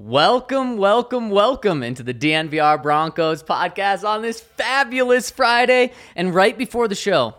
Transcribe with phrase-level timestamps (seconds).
[0.00, 5.90] Welcome, welcome, welcome into the DNVR Broncos podcast on this fabulous Friday.
[6.14, 7.34] And right before the show,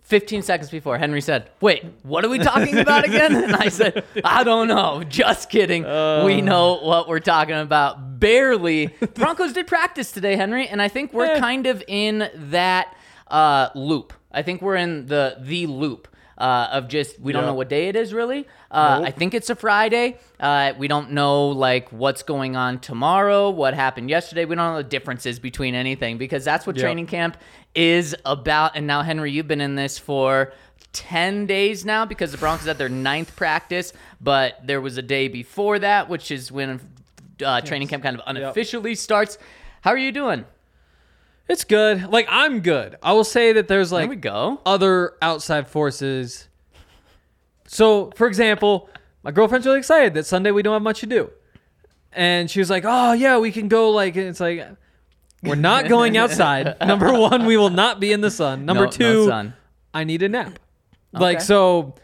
[0.00, 3.36] 15 seconds before, Henry said, Wait, what are we talking about again?
[3.36, 5.04] And I said, I don't know.
[5.04, 5.84] Just kidding.
[6.24, 8.18] we know what we're talking about.
[8.18, 8.88] Barely.
[9.14, 12.92] Broncos did practice today, Henry, and I think we're kind of in that
[13.28, 14.12] uh, loop.
[14.32, 17.48] I think we're in the the loop uh, of just we don't Yep.
[17.50, 18.46] know what day it is really.
[18.70, 19.08] Uh, Nope.
[19.08, 20.18] I think it's a Friday.
[20.40, 24.44] Uh, we don't know like what's going on tomorrow, what happened yesterday.
[24.44, 26.82] We don't know the differences between anything because that's what Yep.
[26.84, 27.36] training camp
[27.74, 28.76] is about.
[28.76, 30.52] And now, Henry, you've been in this for.
[30.92, 35.26] 10 days now because the Broncos had their ninth practice, but there was a day
[35.26, 36.78] before that, which is when
[37.44, 39.36] uh, training camp kind of unofficially starts.
[39.80, 40.44] How are you doing?
[41.48, 42.10] It's good.
[42.10, 42.96] Like I'm good.
[43.02, 44.60] I will say that there's like There we go.
[44.64, 46.48] other outside forces.
[47.66, 48.88] So, for example,
[49.22, 51.30] my girlfriend's really excited that Sunday we don't have much to do.
[52.12, 54.64] And she was like, "Oh, yeah, we can go like it's like
[55.42, 56.76] we're not going outside.
[56.86, 58.64] Number 1, we will not be in the sun.
[58.64, 59.54] Number No- no 2, sun.
[59.92, 60.58] I need a nap."
[61.12, 61.94] Like so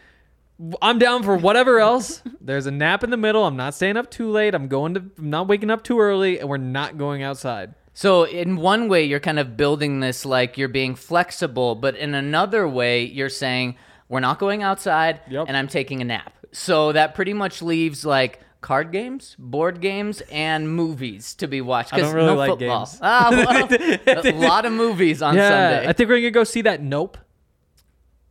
[0.83, 2.23] I'm down for whatever else.
[2.41, 3.45] There's a nap in the middle.
[3.45, 4.55] I'm not staying up too late.
[4.55, 7.75] I'm going to I'm not waking up too early and we're not going outside.
[7.93, 12.15] So in one way, you're kind of building this like you're being flexible, but in
[12.15, 13.77] another way, you're saying
[14.09, 15.47] we're not going outside, Yep.
[15.49, 16.33] and I'm taking a nap.
[16.53, 21.93] So that pretty much leaves like card games, board games, and movies to be watched.
[21.95, 22.87] I don't 'cause really no like football.
[22.87, 22.99] games.
[23.03, 25.89] Ah, well, a lot of movies on yeah, Sunday.
[25.89, 27.19] I think we're going to go see that Nope.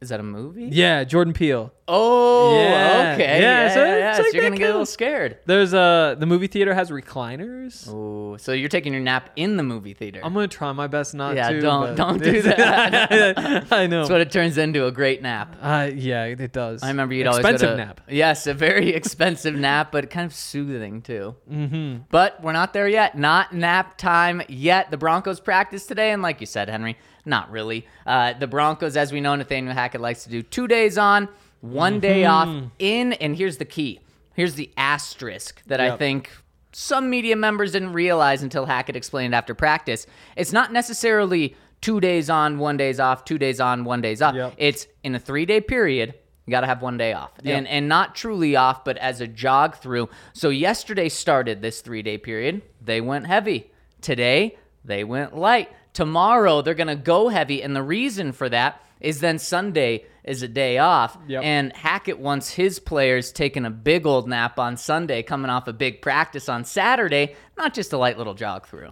[0.02, 0.70] Is that a movie?
[0.72, 1.74] Yeah, Jordan Peele.
[1.92, 3.14] Oh, Yeah.
[3.16, 3.42] okay.
[3.42, 5.38] Yeah, Yeah, so yeah, like you're gonna get a little scared.
[5.46, 7.88] There's uh the movie theater has recliners.
[7.92, 10.22] Oh, so you're taking your nap in the movie theater.
[10.24, 11.56] I'm gonna try my best not Yeah, to.
[11.56, 13.68] Yeah, don't- don't do that.
[13.72, 14.00] I know.
[14.02, 15.56] That's what it turns into a great nap.
[15.62, 16.84] uh, yeah, it does.
[16.84, 18.02] I remember you'd expensive always to, nap.
[18.08, 21.36] Yes, a very expensive nap, but kind of soothing too.
[21.52, 22.04] Mm-hmm.
[22.10, 23.18] But we're not there yet.
[23.18, 24.92] Not nap time yet.
[24.92, 27.88] The Broncos practice today, and like you said, Henry, not really.
[28.06, 31.28] Uh, the Broncos, as we know, Nathaniel Hackett likes to do two days on,
[31.62, 32.32] one day Mm-hmm.
[32.66, 32.72] off.
[32.80, 34.00] In and here's the key.
[34.36, 36.32] Here's the asterisk that I think
[36.72, 40.06] some media members didn't realize until Hackett explained after practice.
[40.38, 44.36] It's not necessarily two days on, one days off, two days on, one days off.
[44.36, 44.54] Yep.
[44.58, 46.14] It's in a three day period.
[46.46, 47.58] You got to have one day off, Yep.
[47.58, 50.10] and and not truly off, but as a jog through.
[50.34, 52.62] So yesterday started this three day period.
[52.82, 53.72] They went heavy.
[54.02, 55.70] Today they went light.
[55.94, 60.48] Tomorrow they're gonna go heavy, and the reason for that is then Sunday is a
[60.48, 61.44] day off, Yep.
[61.44, 65.74] and Hackett wants his players taking a big old nap on Sunday, coming off a
[65.74, 68.92] big practice on Saturday, not just a light little jog through.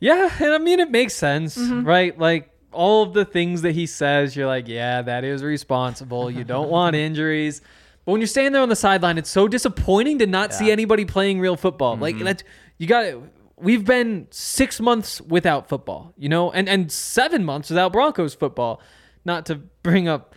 [0.00, 1.84] Yeah, and I mean it makes sense, Mm-hmm.
[1.86, 2.18] right?
[2.18, 6.30] Like all of the things that he says, you're like, yeah, that is responsible.
[6.30, 7.60] You don't want injuries.
[8.04, 11.04] But when you're standing there on the sideline, it's so disappointing to not see anybody
[11.04, 11.96] playing real football.
[11.96, 12.24] Like Mm-hmm.
[12.24, 12.42] that's
[12.78, 13.14] you got
[13.56, 16.50] we've been 6 months without football, you know?
[16.50, 18.80] And and 7 months without Broncos football.
[19.24, 20.34] Not to bring up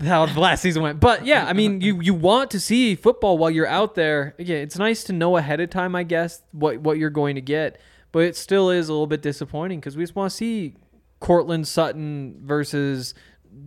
[0.00, 1.00] how the last season went.
[1.00, 4.34] But yeah, I mean, you you want to see football while you're out there.
[4.38, 7.40] Yeah, it's nice to know ahead of time, I guess, what what you're going to
[7.40, 7.80] get.
[8.10, 10.74] But it still is a little bit disappointing because we just want to see
[11.20, 13.14] Courtland Sutton versus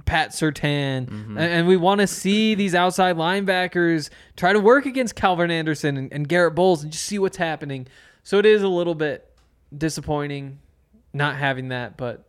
[0.06, 1.38] Pat Surtain, mm-hmm.
[1.38, 5.98] and, and we want to see these outside linebackers try to work against Calvin Anderson
[5.98, 7.88] and, and Garett Bolles and just see what's happening.
[8.24, 9.32] So it is a little bit
[9.76, 10.60] disappointing
[11.14, 12.25] not having that, but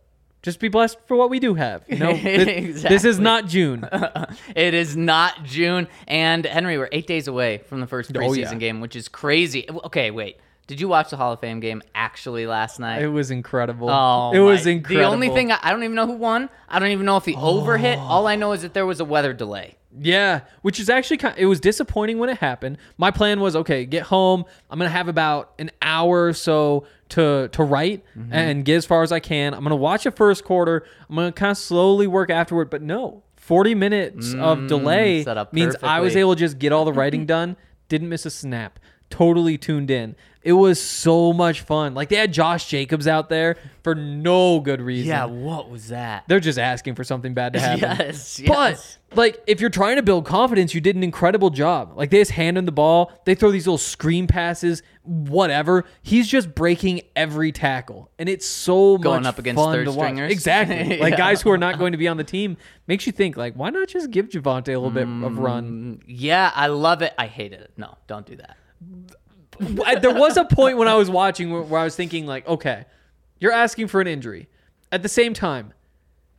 [0.47, 1.83] just be blessed for what we do have.
[1.89, 3.87] You know, This- this is not June.
[4.55, 5.87] it is not June.
[6.07, 8.55] And Henry, we're eight days away from the first preseason Oh, yeah.
[8.55, 9.69] game, which is crazy.
[9.69, 10.37] Okay, wait.
[10.67, 13.01] Did you watch the Hall of Fame game actually last night?
[13.01, 13.89] It was incredible.
[13.89, 15.01] Oh, it was incredible.
[15.09, 16.49] The only thing I, I don't even know who won.
[16.67, 17.97] I don't even know if he over hit.
[17.97, 19.75] All I know is that there was a weather delay.
[19.99, 21.33] Yeah, which is actually kind.
[21.37, 22.77] It was disappointing when it happened.
[22.97, 24.43] My plan was okay, get home.
[24.69, 28.33] I'm gonna have about an hour or so to to write Mm-hmm.
[28.33, 29.53] and get as far as I can.
[29.55, 30.85] I'm gonna watch a first quarter.
[31.09, 32.69] I'm gonna kind of slowly work afterward.
[32.69, 36.59] But no, 40 minutes of delay Mm, set up means I was able to just
[36.59, 37.55] get all the writing done.
[37.89, 38.79] Didn't miss a snap.
[39.09, 40.15] Totally tuned in.
[40.47, 41.93] It was so much fun.
[41.93, 45.09] Like they had Josh Jacobs out there for no good reason.
[45.09, 46.23] Yeah, what was that?
[46.29, 47.77] They're just asking for something bad to happen.
[48.07, 48.97] Yes, yes.
[49.09, 51.97] But like, if you're trying to build confidence, you did an incredible job.
[51.97, 55.83] Like they just hand him the ball, they throw these little screen passes, whatever.
[56.01, 60.31] He's just breaking every tackle, and it's so Going much up against third stringers.
[60.31, 62.55] Exactly, like guys who are not going to be on the team
[62.87, 65.97] makes you think like, why not just give Javonte a little bit of run?
[65.97, 67.13] Mm, yeah, I love it.
[67.17, 67.71] I hated it.
[67.75, 68.55] No, don't do that.
[69.59, 72.85] There was a point when I was watching where, where I was thinking like, okay,
[73.39, 74.47] you're asking for an injury.
[74.91, 75.73] At the same time,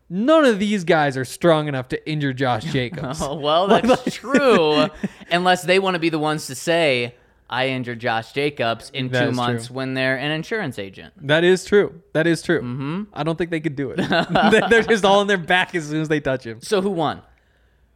[0.08, 3.20] none of these guys are strong enough to injure Josh Jacobs.
[3.22, 4.86] Oh, well, that's true.
[5.30, 7.14] Unless they want to be the ones to say,
[7.50, 9.76] I injured Josh Jacobs in That two months true.
[9.76, 11.14] when they're an insurance agent.
[11.26, 12.02] That is true.
[12.12, 12.60] That is true.
[12.60, 13.02] Mm-hmm.
[13.14, 13.96] I don't think they could do it.
[14.50, 16.60] They- They're just all in their back as soon as they touch him.
[16.60, 17.22] So who won?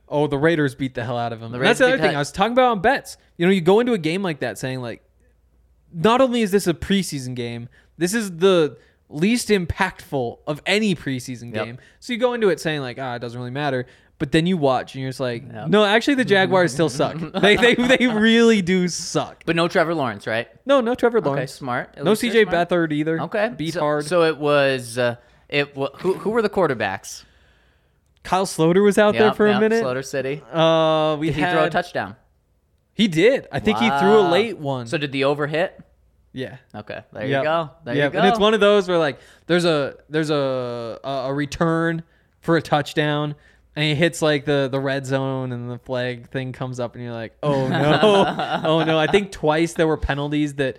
[0.08, 1.52] Oh, the Raiders beat the hell out of him.
[1.52, 3.16] That's the other thing I was talking about on bets.
[3.38, 5.02] You know, you go into a game like that saying like,
[5.92, 7.68] not only is this a preseason game,
[7.98, 8.76] this is the
[9.08, 11.64] least impactful of any preseason Yep.
[11.64, 11.78] game.
[12.00, 13.86] So you go into it saying like, ah, it doesn't really matter.
[14.18, 15.68] But then you watch and you're just like, Yep.
[15.68, 17.16] no, actually the Jaguars still suck.
[17.40, 19.42] they, they they really do suck.
[19.44, 20.48] But no Trevor Lawrence, right?
[20.64, 21.52] No, no Trevor Okay, Lawrence.
[21.52, 21.94] smart.
[21.96, 22.46] At No CJ.
[22.46, 23.20] Beathard either.
[23.22, 24.04] Okay, Beat so, hard.
[24.06, 24.96] So it was.
[24.96, 25.16] Uh,
[25.48, 27.24] it wa- who who were the quarterbacks?
[28.22, 29.80] Kyle Sloter was out there Yep, for a minute.
[29.80, 30.40] Slaughter City.
[30.52, 32.14] Uh, we Did he throw a touchdown?
[32.94, 33.48] He did.
[33.50, 34.30] I think he threw a Wow.
[34.30, 34.86] late one.
[34.86, 35.80] So did the over hit?
[36.32, 36.56] yeah.
[36.74, 37.42] Okay, there Yep.
[37.42, 37.70] you go.
[37.84, 38.04] There Yep.
[38.12, 38.18] you go.
[38.20, 42.02] And it's one of those where like there's a there's a a, a return
[42.40, 43.34] for a touchdown
[43.76, 47.02] and he hits like the the red zone and the flag thing comes up and
[47.04, 48.60] you're like, "Oh no.
[48.64, 50.76] oh no." I think twice there were penalties that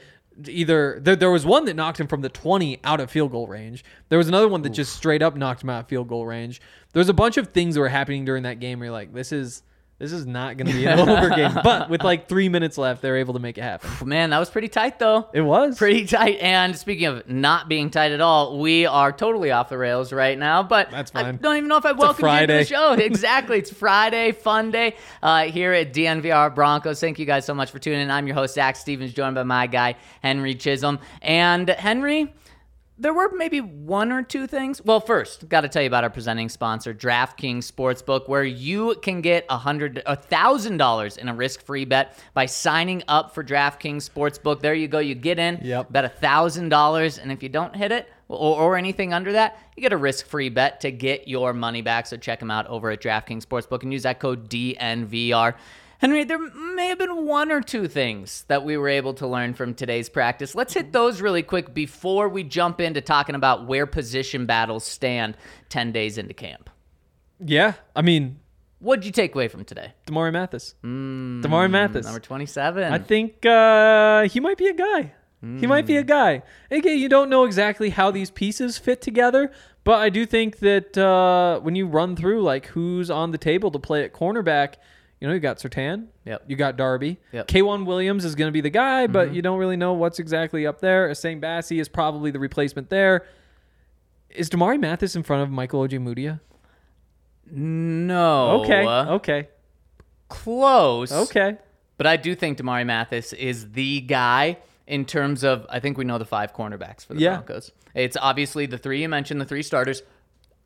[0.47, 3.47] either there, there was one that knocked him from the 20 out of field goal
[3.47, 3.83] range.
[4.09, 6.61] There was another one that just straight up knocked him out of field goal range.
[6.93, 9.31] There's a bunch of things that were happening during that game where you're like, "This
[9.31, 9.61] is
[10.03, 13.01] this is not going to be an over game." But with like 3 minutes left,
[13.01, 14.07] they're able to make it happen.
[14.07, 15.29] Man, that was pretty tight though.
[15.33, 16.37] It was Pretty tight.
[16.41, 20.37] And speaking of not being tight at all, we are totally off the rails right
[20.37, 20.61] now.
[20.63, 21.37] But That's I fine.
[21.37, 22.93] don't even know if I welcome you to the show.
[23.13, 23.59] Exactly.
[23.59, 26.99] it's Friday, fun day uh, here at DNVR Broncos.
[26.99, 28.11] Thank you guys so much for tuning in.
[28.11, 30.99] I'm your host, Zach Stevens, joined by my guy, Henry Chisholm.
[31.21, 32.33] And Henry,
[33.03, 34.81] there were maybe one or two things.
[34.83, 39.21] Well, first, got to tell you about our presenting sponsor, DraftKings Sportsbook, where you can
[39.21, 44.09] get a hundred, a thousand dollars in a risk-free bet by signing up for DraftKings
[44.09, 44.61] Sportsbook.
[44.61, 44.99] There you go.
[44.99, 45.91] You get in, Yep.
[45.91, 49.59] bet a thousand dollars, and if you don't hit it or, or anything under that,
[49.75, 52.07] you get a risk-free bet to get your money back.
[52.07, 55.55] So check them out over at DraftKings Sportsbook and use that code DNVR.
[56.03, 59.53] Henry, there may have been one or two things that we were able to learn
[59.53, 60.53] from today's practice.
[60.53, 65.37] Let's hit those really quick before we jump into talking about where position battles stand
[65.69, 66.69] 10 days into camp.
[67.39, 67.75] Yeah.
[67.95, 68.41] I mean,
[68.79, 69.93] What'd you take away from today?
[70.05, 70.75] Damarri Mathis.
[70.83, 72.03] Damarri Mathis.
[72.03, 72.91] Number 27.
[72.91, 75.13] I think uh, he might be a guy.
[75.41, 76.41] He might be a guy.
[76.71, 79.51] Again, you don't know exactly how these pieces fit together,
[79.83, 83.69] but I do think that uh, when you run through like who's on the table
[83.71, 84.75] to play at cornerback,
[85.23, 86.07] you know, you got Surtain.
[86.25, 86.43] Yep.
[86.47, 87.17] You got Darby.
[87.31, 87.47] Yep.
[87.47, 89.35] K'Waun Williams is going to be the guy, but mm-hmm.
[89.35, 91.07] you don't really know what's exactly up there.
[91.07, 93.25] Essang Bassey is probably the replacement there.
[94.29, 96.41] Is Damarri Mathis in front of Michael Ojemudia?
[97.49, 98.63] no.
[98.63, 98.85] Okay.
[98.85, 99.47] Okay.
[100.27, 101.13] Close.
[101.13, 101.55] Okay.
[101.95, 106.03] But I do think Damarri Mathis is the guy in terms of I think we
[106.03, 107.35] know the five cornerbacks for the Yeah.
[107.37, 107.71] Broncos.
[107.95, 110.03] It's obviously the three you mentioned, the three starters.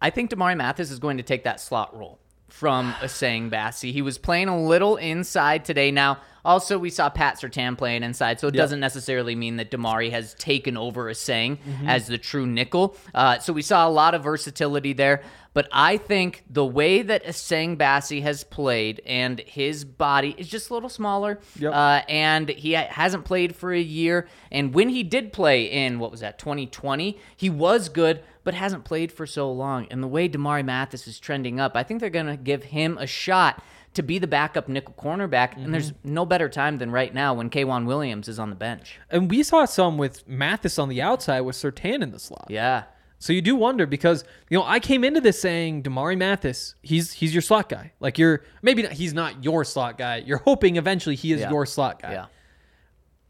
[0.02, 2.18] I think Damari Mathis is going to take that slot role
[2.50, 3.92] from Essang Bassey.
[3.92, 5.92] He was playing a little inside today.
[5.92, 10.12] Now, also we saw Pat Surtain playing inside, so it doesn't necessarily mean that Damarri
[10.12, 12.96] has taken over Essang as the true nickel.
[13.14, 15.22] Uh, so we saw a lot of versatility there.
[15.54, 20.70] But I think the way that Essang Bassey has played and his body is just
[20.70, 21.40] a little smaller.
[21.58, 21.74] Yep.
[21.74, 24.28] Uh, and he ha- hasn't played for a year.
[24.52, 28.86] And when he did play in, what was that, 2020, he was good, but hasn't
[28.86, 29.88] played for so long.
[29.92, 32.98] And the way Damarri Mathis is trending up, I think they're going to give him
[32.98, 33.62] a shot
[33.94, 35.58] to be the backup nickel cornerback.
[35.58, 36.14] And there's mm-hmm.
[36.14, 39.02] no better time than right now when K'Waun Williams is on the bench.
[39.10, 42.46] And we saw some with Mathis on the outside with Surtain in the slot.
[42.48, 42.86] Yeah.
[43.20, 47.12] So you do wonder because you know I came into this saying Damarri Mathis, he's
[47.12, 47.92] he's your slot guy.
[48.00, 50.24] Like you're maybe not, he's not your slot guy.
[50.26, 51.50] You're hoping eventually he is Yeah.
[51.50, 52.14] your slot guy.
[52.14, 52.26] Yeah.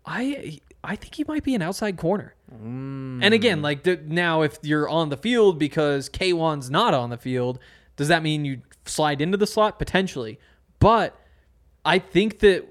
[0.05, 2.33] I I think he might be an outside corner.
[2.49, 3.19] Mm.
[3.21, 7.17] And again, like the, now, if you're on the field because K'Waun's not on the
[7.17, 7.59] field,
[7.97, 10.39] does that mean you slide into the slot potentially?
[10.79, 11.19] But
[11.83, 12.65] I think that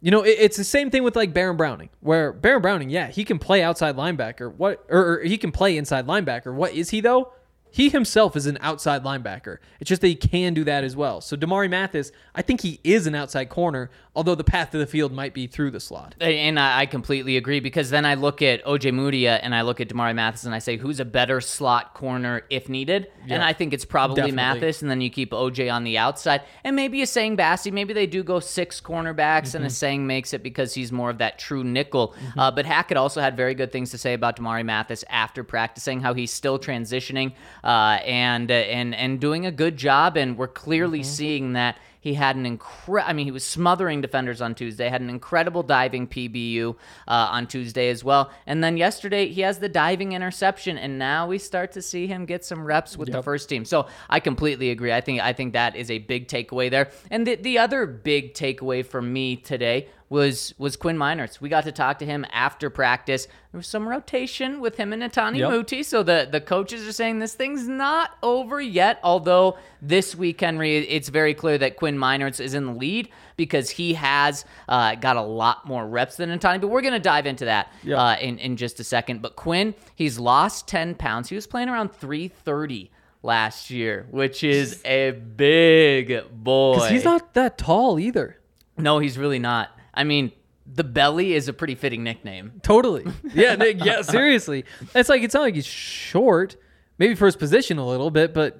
[0.00, 3.08] you know it, it's the same thing with like Baron Browning, where Baron Browning, yeah,
[3.08, 4.50] he can play outside linebacker.
[4.54, 6.54] What or, or he can play inside linebacker.
[6.54, 7.32] What is he though?
[7.70, 9.58] He himself is an outside linebacker.
[9.80, 11.20] It's just that he can do that as well.
[11.20, 14.86] So Damarri Mathis, I think he is an outside corner, although the path to the
[14.86, 16.14] field might be through the slot.
[16.20, 20.14] And I completely agree because then I look at Ojemudia and I look at Damarri
[20.14, 23.10] Mathis and I say, who's a better slot corner if needed?
[23.28, 24.36] And I think it's probably Definitely.
[24.36, 26.42] Mathis, and then you keep OJ on the outside.
[26.64, 30.42] And maybe Essang Bassey, maybe they do go six cornerbacks, and a saying makes it
[30.42, 32.14] because he's more of that true nickel.
[32.36, 36.00] Uh, but Hackett also had very good things to say about Damarri Mathis after practicing,
[36.00, 37.34] how he's still transitioning
[37.64, 40.16] uh, and, uh, and, and doing a good job.
[40.16, 41.78] And we're clearly seeing that.
[42.00, 45.64] He had an incredible, I mean, he was smothering defenders on Tuesday, had an incredible
[45.64, 46.76] diving PBU
[47.08, 48.30] uh, on Tuesday as well.
[48.46, 52.24] And then yesterday, he has the diving interception, and now we start to see him
[52.24, 53.64] get some reps with the first team.
[53.64, 54.92] So I completely agree.
[54.92, 56.90] I think I think that is a big takeaway there.
[57.10, 61.40] And the, the other big takeaway from me today was was Quinn Meinerz.
[61.40, 63.26] We got to talk to him after practice.
[63.52, 65.50] There was some rotation with him and Netane Yep.
[65.50, 65.82] Muti.
[65.82, 69.00] So the, the coaches are saying this thing's not over yet.
[69.02, 73.70] Although this week, Henry, it's very clear that Quinn Meinerz is in the lead because
[73.70, 76.60] he has uh, got a lot more reps than Netane.
[76.60, 77.96] But we're going to dive into that Yeah.
[78.02, 79.20] uh, in, in just a second.
[79.22, 81.28] But Quinn, he's lost 10 pounds.
[81.28, 82.90] He was playing around 330
[83.22, 86.76] last year, which is a big boy.
[86.76, 88.38] 'Cause he's not that tall either.
[88.76, 89.70] No, he's really not.
[89.98, 90.32] I mean,
[90.66, 92.60] the belly is a pretty fitting nickname.
[92.62, 93.04] Totally.
[93.34, 94.64] Yeah, Nick, yeah, seriously.
[94.94, 96.56] It's like it's not like he's short.
[96.98, 98.58] Maybe for his position a little bit, but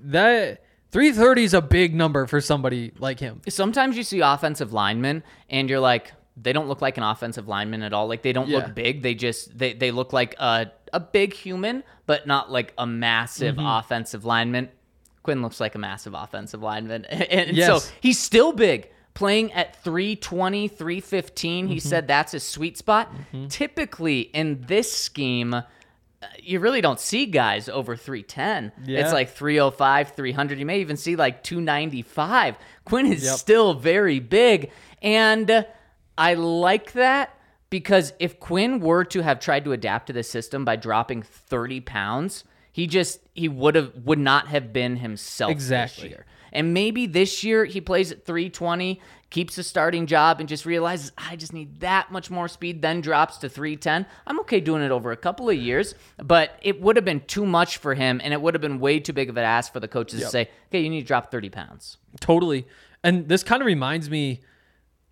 [0.00, 0.62] that
[0.92, 3.40] 330 is a big number for somebody like him.
[3.48, 7.82] Sometimes you see offensive linemen and you're like, they don't look like an offensive lineman
[7.82, 8.08] at all.
[8.08, 8.58] Like they don't Yeah.
[8.58, 9.02] look big.
[9.02, 13.56] They just they, they look like a a big human, but not like a massive
[13.56, 13.66] Mm-hmm.
[13.66, 14.68] offensive lineman.
[15.22, 17.04] Quinn looks like a massive offensive lineman.
[17.10, 17.84] And, and Yes.
[17.84, 18.90] so he's still big.
[19.14, 21.72] Playing at 320, 315, Mm-hmm.
[21.72, 23.12] he said that's his sweet spot.
[23.48, 25.62] Typically in this scheme, uh,
[26.42, 28.72] you really don't see guys over 310.
[28.84, 29.00] Yeah.
[29.00, 30.58] It's like 305, 300.
[30.58, 32.56] You may even see like 295.
[32.84, 33.36] Quinn is Yep.
[33.36, 34.70] still very big.
[35.02, 35.64] And
[36.18, 37.30] I like that
[37.70, 41.80] because if Quinn were to have tried to adapt to the system by dropping 30
[41.82, 46.04] pounds, he just he would have would not have been himself Exactly.
[46.08, 46.26] this year.
[46.54, 51.10] And maybe this year he plays at 320, keeps a starting job, and just realizes
[51.18, 54.06] I just need that much more speed, then drops to 310.
[54.26, 57.44] I'm okay doing it over a couple of years, but it would have been too
[57.44, 59.80] much for him, and it would have been way too big of an ask for
[59.80, 61.96] the coaches to say, okay, you need to drop 30 pounds.
[62.20, 62.66] Totally.
[63.02, 64.40] And this kind of reminds me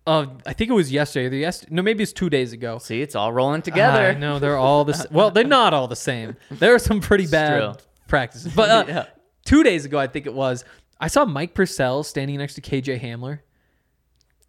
[0.05, 1.29] of I think it was yesterday.
[1.29, 2.77] The yes, no, maybe it's two days ago.
[2.77, 3.99] See, it's all rolling together.
[4.07, 6.35] I know they're all the well, they're not all the same.
[6.51, 7.73] There are some pretty bad true.
[8.07, 8.53] practices.
[8.53, 9.05] But uh, Yeah.
[9.45, 10.65] two days ago, I think it was,
[11.03, 13.39] I saw Mike Purcell standing next to KJ Hamler.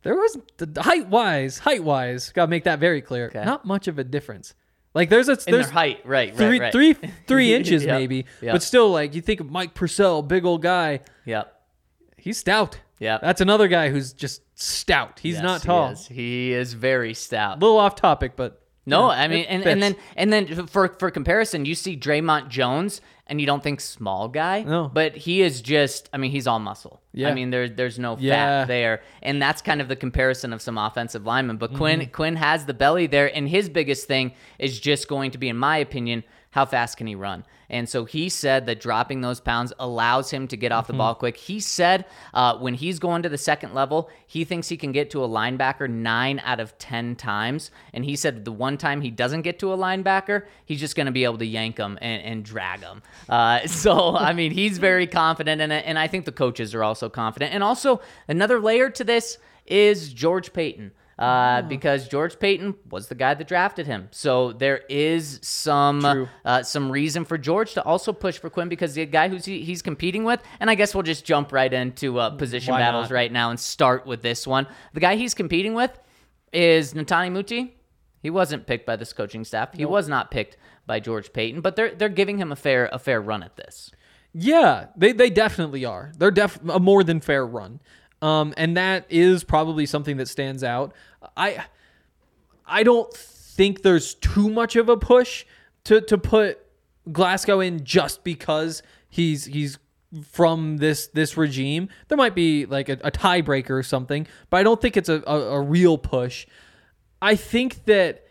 [0.02, 3.26] There was the height wise, height wise, gotta make that very clear.
[3.26, 3.44] Okay.
[3.44, 4.54] Not much of a difference.
[4.94, 6.72] Like there's a In there's their height, right, right, three right.
[6.72, 6.94] three
[7.26, 8.52] three inches Yep, maybe, yep.
[8.52, 11.00] but still like you think of Mike Purcell, big old guy.
[11.24, 11.52] Yep.
[12.16, 12.78] He's stout.
[13.00, 13.20] Yep.
[13.22, 15.18] That's another guy who's just stout.
[15.18, 15.90] He's Yes, not he tall.
[15.90, 16.06] is.
[16.06, 17.56] He is very stout.
[17.56, 20.88] A little off topic, but No, yeah, I mean, and, and then and then for
[20.98, 24.90] for comparison, you see Dre'Mont Jones, and you don't think small guy, No.
[24.92, 26.10] but he is just.
[26.12, 27.00] I mean, he's all muscle.
[27.12, 27.30] Yeah.
[27.30, 28.34] I mean, there there's no Yeah.
[28.62, 31.56] fat there, and that's kind of the comparison of some offensive linemen.
[31.56, 31.78] But Mm-hmm.
[31.78, 35.48] Quinn Quinn has the belly there, and his biggest thing is just going to be,
[35.48, 36.22] in my opinion,
[36.54, 37.44] how fast can he run?
[37.68, 40.92] And so he said that dropping those pounds allows him to get off Mm-hmm.
[40.92, 41.36] the ball quick.
[41.36, 45.10] He said uh, when he's going to the second level, he thinks he can get
[45.10, 47.72] to a linebacker nine out of 10 times.
[47.92, 51.06] And he said the one time he doesn't get to a linebacker, he's just going
[51.06, 53.02] to be able to yank him and, and drag him.
[53.28, 55.82] Uh, so, I mean, he's very confident in it.
[55.84, 57.52] And I think the coaches are also confident.
[57.52, 63.14] And also, another layer to this is George Paton uh, because George Paton was the
[63.14, 64.08] guy that drafted him.
[64.10, 68.94] So there is some uh, some reason for George to also push for Quinn because
[68.94, 72.18] the guy who's he, he's competing with, and I guess we'll just jump right into
[72.18, 73.14] uh, position Why battles not?
[73.14, 74.66] right now and start with this one.
[74.92, 75.98] The guy he's competing with
[76.52, 77.76] is Netane Muti.
[78.22, 79.74] He wasn't picked by this coaching staff.
[79.74, 80.56] He was not picked
[80.86, 83.90] by George Paton, but they're they're giving him a fair a fair run at this.
[84.32, 86.10] Yeah, they they definitely are.
[86.18, 87.80] They're def a more than fair run.
[88.24, 90.94] Um, and that is probably something that stands out.
[91.36, 91.66] I
[92.66, 95.44] I don't think there's too much of a push
[95.84, 96.58] to to put
[97.12, 99.78] Glasgow in just because he's he's
[100.22, 101.90] from this this regime.
[102.08, 105.22] There might be like a, a tiebreaker or something, but I don't think it's a,
[105.26, 106.46] a, a real push.
[107.20, 108.26] I think that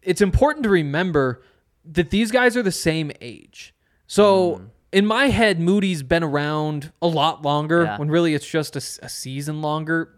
[0.00, 1.42] it's important to remember
[1.84, 3.74] that these guys are the same age.
[4.06, 4.64] So Hmm.
[4.94, 7.98] In my head, Muti's been around a lot longer Yeah.
[7.98, 10.08] when really it's just a season longer.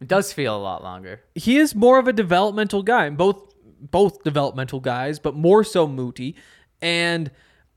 [0.00, 1.20] It does feel a lot longer.
[1.34, 3.52] He is more of a developmental guy, both
[3.90, 6.36] both developmental guys, but more so Muti.
[6.80, 7.32] And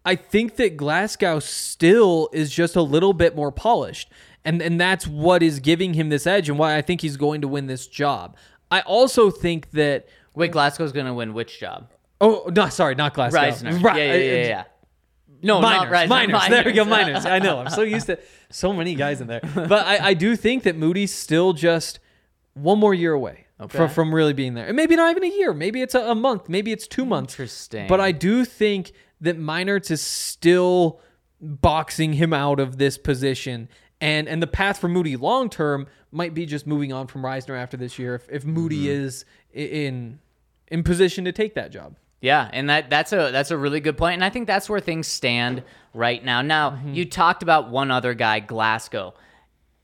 [0.06, 4.12] I think that Glasgow still is just a little bit more polished.
[4.44, 7.42] And and that's what is giving him this edge and why I think he's going
[7.42, 8.38] to win this job.
[8.70, 11.90] I also think that Wait, Glasgow's gonna win which job?
[12.22, 13.40] Oh no, sorry, not Glasgow.
[13.40, 13.82] Risner.
[13.84, 14.64] Right, Yeah, yeah, yeah, yeah.
[15.42, 16.32] No, Meinerz, not Risner.
[16.32, 16.50] Meinerz.
[16.50, 17.26] There we go, Meinerz.
[17.30, 17.60] I know.
[17.60, 20.76] I'm so used to so many guys in there, but I, I do think that
[20.76, 22.00] Muti's still just
[22.54, 23.78] one more year away Okay.
[23.78, 24.68] from from really being there.
[24.68, 25.54] And maybe not even a year.
[25.54, 26.50] Maybe it's a, a month.
[26.50, 27.34] Maybe it's two months.
[27.34, 27.88] Interesting.
[27.88, 31.00] But I do think that Meinerz is still
[31.42, 33.70] boxing him out of this position.
[34.02, 37.58] And and the path for Muti long term might be just moving on from Risner
[37.58, 39.06] after this year if, if Muti Mm-hmm.
[39.06, 40.20] is in
[40.68, 41.96] in position to take that job.
[42.26, 44.80] Yeah, and that that's a that's a really good point, and I think that's where
[44.80, 45.62] things stand
[45.94, 46.42] right now.
[46.42, 46.94] Now, Mm-hmm.
[46.96, 49.14] you talked about one other guy, Glasgow.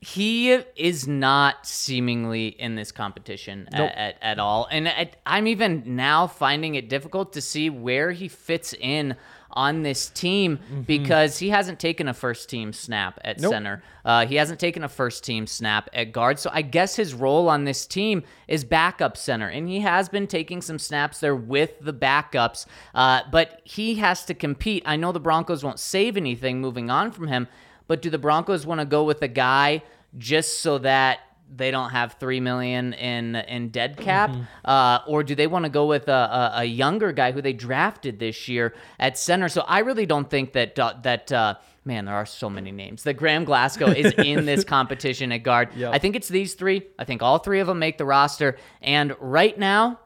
[0.00, 3.92] He is not seemingly in this competition Nope.
[3.94, 8.26] at, at, all, and I, I'm even now finding it difficult to see where he
[8.26, 9.14] fits in
[9.54, 13.42] on this team because he hasn't taken a first team snap at Mm-hmm.
[13.42, 13.52] Nope.
[13.52, 13.82] center.
[14.04, 16.38] Uh, he hasn't taken a first team snap at guard.
[16.38, 19.48] So I guess his role on this team is backup center.
[19.48, 22.66] And he has been taking some snaps there with the backups.
[22.94, 24.82] Uh, but he has to compete.
[24.86, 27.48] I know the Broncos won't save anything moving on from him,
[27.88, 29.82] but do the Broncos want to go with a guy
[30.18, 31.20] just so that
[31.54, 34.30] they don't have three million in in dead cap,
[34.64, 37.52] uh, or do they want to go with a, a, a younger guy who they
[37.52, 39.48] drafted this year at center?
[39.48, 41.54] So I really don't think that uh, that uh,
[41.84, 43.02] man, there are so many names.
[43.02, 45.70] That Graham Glasgow is in this competition at guard.
[45.90, 46.82] I think it's these three.
[46.98, 48.56] I think all three of them make the roster.
[48.80, 49.98] And right now,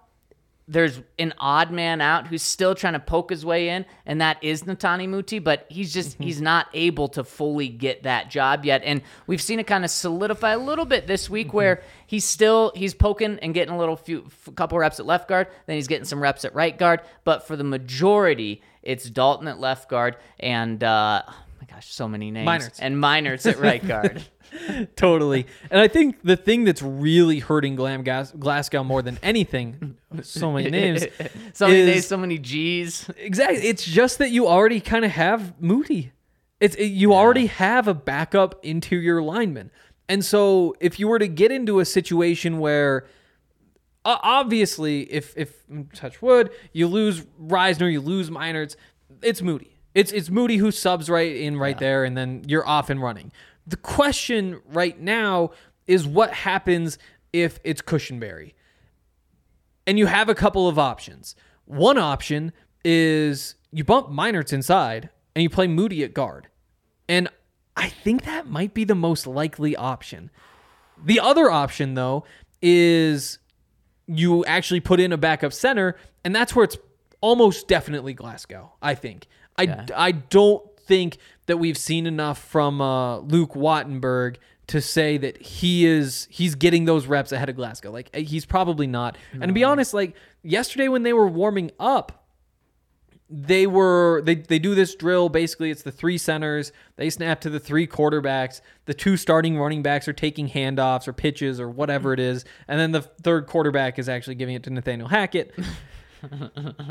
[0.68, 4.42] there's an odd man out who's still trying to poke his way in, and that
[4.42, 8.82] is Netane Muti, but he's just he's not able to fully get that job yet.
[8.85, 12.73] And we've seen it kind of solidify a little bit this week where he's still
[12.75, 15.87] he's poking and getting a little few f- couple reps at left guard, then he's
[15.87, 17.00] getting some reps at right guard.
[17.23, 22.08] But for the majority, it's Dalton at left guard and uh oh my gosh, so
[22.08, 22.49] many names.
[22.49, 22.78] Meinerz.
[22.80, 24.25] And Meinerz at right guard.
[24.97, 25.47] totally.
[25.71, 30.52] And I think the thing that's really hurting Glam Gas- Glasgow more than anything, so
[30.52, 31.04] many names,
[31.52, 33.11] so many is- names, so many G's.
[33.17, 33.67] exactly.
[33.67, 36.13] It's just that you already kind of have Muti.
[36.61, 39.71] It's it, you already have a backup interior lineman,
[40.09, 43.06] and so if you were to get into a situation where
[44.06, 45.52] uh, obviously, if if
[45.93, 48.76] touch wood, you lose Risner, you lose Meinerz,
[49.21, 49.76] it's Muti.
[49.95, 53.32] It's it's Muti who subs right in right there, and then you're off and running.
[53.66, 55.50] The question right now
[55.86, 56.98] is what happens
[57.32, 58.54] if it's Cushenberry,
[59.86, 61.34] and you have a couple of options.
[61.64, 62.52] One option
[62.84, 66.48] is you bump Meinerz inside and you play Muti at guard,
[67.08, 67.28] and
[67.76, 70.30] I think that might be the most likely option.
[71.04, 72.24] The other option, though,
[72.62, 73.38] is
[74.06, 76.78] you actually put in a backup center, and that's where it's
[77.20, 78.72] almost definitely Glasgow.
[78.80, 79.26] I think.
[79.58, 84.36] I I don't think that we've seen enough from uh, Luke Wattenberg
[84.68, 87.90] to say that he is he's getting those reps ahead of Glasgow.
[87.90, 89.16] Like he's probably not.
[89.32, 92.26] And to be honest, like yesterday when they were warming up,
[93.28, 97.50] they were they they do this drill basically it's the three centers they snap to
[97.50, 102.12] the three quarterbacks the two starting running backs are taking handoffs or pitches or whatever
[102.12, 105.52] it is and then the third quarterback is actually giving it to Nathaniel Hackett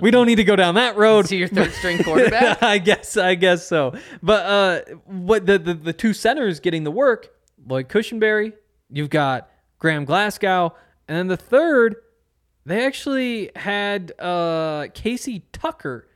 [0.01, 2.61] we don't need to go down that road See your third string quarterback?
[2.63, 6.91] I guess I guess so but uh what the, the the two centers getting the
[6.91, 7.29] work
[7.67, 8.53] Lloyd Cushenberry
[8.89, 10.73] you've got Graham Glasgow
[11.07, 11.95] and then the third
[12.65, 16.07] they actually had uh Casey Tucker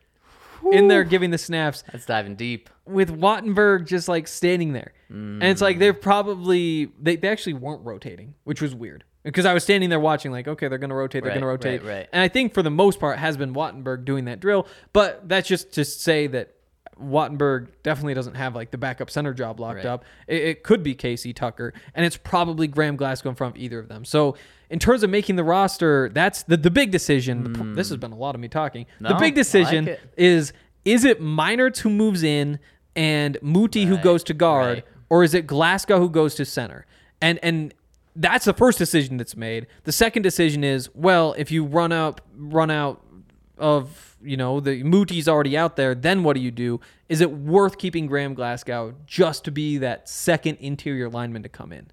[0.71, 2.69] in there giving the snaps That's diving deep.
[2.85, 4.91] with Wattenberg just like standing there.
[5.07, 9.03] And it's like they're probably they, they actually weren't rotating, which was weird.
[9.23, 11.83] Because I was standing there watching, like, okay, they're gonna rotate, they're Right, gonna rotate.
[11.83, 12.09] right, right.
[12.13, 14.65] And I think for the most part has been Wattenberg doing that drill.
[14.93, 16.53] But that's just to say that
[17.01, 19.85] Wattenberg definitely doesn't have like the backup center job locked Right.
[19.85, 20.03] up.
[20.27, 23.79] It, it could be Casey Tucker, and it's probably Graham Glasgow in front of either
[23.79, 24.03] of them.
[24.05, 24.35] So
[24.69, 27.53] in terms of making the roster, that's the the big decision.
[27.53, 28.85] the This has been a lot of me talking.
[28.99, 29.13] the Hmm.
[29.13, 30.53] No, I big decision like is
[30.85, 32.59] is it Meinerz who moves in
[32.95, 34.85] and Muti who goes to guard, right.
[35.09, 36.85] or is it Glasgow who goes to center?
[37.21, 37.73] And and
[38.19, 39.65] that's the first decision that's made.
[39.85, 43.01] The second decision is well, if you run out run out
[43.57, 46.79] of you know the Muti's already out there, then what do you do?
[47.07, 51.71] Is it worth keeping Graham Glasgow just to be that second interior lineman to come
[51.71, 51.87] in?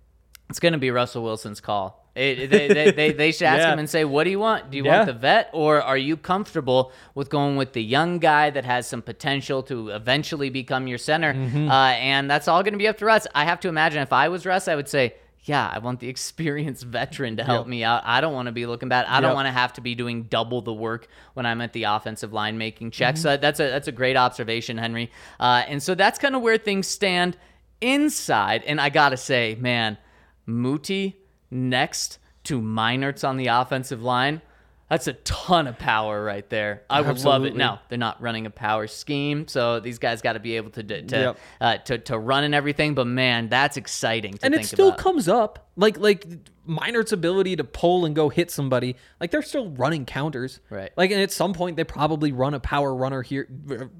[0.50, 3.72] It's going to be Russell Wilson's call It, they, they, they, they should ask Yeah.
[3.72, 4.70] him and say, "What do you want?
[4.70, 4.96] Do you Yeah.
[4.98, 8.86] want the vet, or are you comfortable with going with the young guy that has
[8.86, 11.68] some potential to eventually become your center?" Mm-hmm.
[11.70, 13.26] Uh, and that's all going to be up to Russ.
[13.34, 15.14] I have to imagine if I was Russ, I would say.
[15.46, 17.70] Yeah, I want the experienced veteran to help Yep.
[17.70, 18.02] me out.
[18.04, 19.06] I don't want to be looking bad.
[19.08, 21.84] I don't want to have to be doing double the work when I'm at the
[21.84, 23.20] offensive line making checks.
[23.20, 23.28] Mm-hmm.
[23.28, 25.10] So that's a that's a great observation, Henry.
[25.40, 27.36] Uh, and so that's kind of where things stand
[27.80, 28.62] inside.
[28.66, 29.98] And I gotta say, man,
[30.46, 31.16] Muti
[31.50, 34.42] next to Meinerz on the offensive line.
[34.88, 36.82] That's a ton of power right there.
[36.88, 37.46] I would love it.
[37.48, 37.58] Absolutely.
[37.58, 40.82] Now they're not running a power scheme, so these guys got to be able to
[40.84, 41.38] to to, Yep.
[41.60, 42.94] uh, to to run and everything.
[42.94, 44.98] But man, that's exciting to and it still about.
[44.98, 46.24] comes up like like
[46.68, 50.90] Meinerz's ability to pull and go hit somebody like they're still running counters Right.
[50.96, 53.48] like and at some point they probably run a power runner here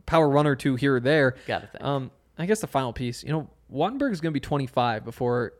[0.06, 1.84] power runner two here or there Gotta think.
[1.84, 5.52] um I guess the final piece you know Wattenberg is gonna be 25 before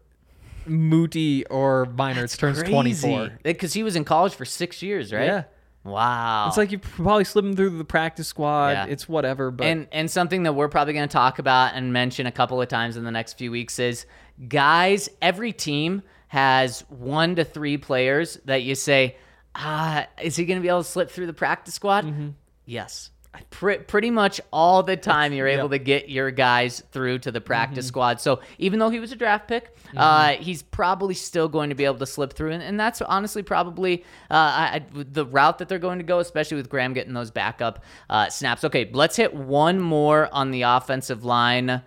[0.68, 5.24] Muti or Meinerz turns 24 because he was in college for six years, right?
[5.26, 5.44] Yeah.
[5.85, 6.48] Wow.
[6.48, 8.87] it's like you probably slip him through the practice squad Yeah.
[8.87, 12.26] it's whatever but and and something that we're probably going to talk about and mention
[12.26, 14.05] a couple of times in the next few weeks is
[14.48, 19.16] guys every team has one to three players that you say
[19.55, 22.31] ah is he going to be able to slip through the practice squad Mm-hmm.
[22.64, 23.11] yes
[23.51, 27.40] Pre- pretty much all the time you're able to get your guys through to the
[27.40, 27.88] practice Mm-hmm.
[27.88, 28.20] squad.
[28.20, 31.85] So even though he was a draft pick uh, he's probably still going to be
[31.85, 32.53] able to slip through.
[32.53, 36.18] And, and that's honestly probably uh, I, I- the route that they're going to go
[36.18, 38.64] especially with graham getting those backup uh, snaps.
[38.64, 41.83] Okay let's hit one more on the offensive line.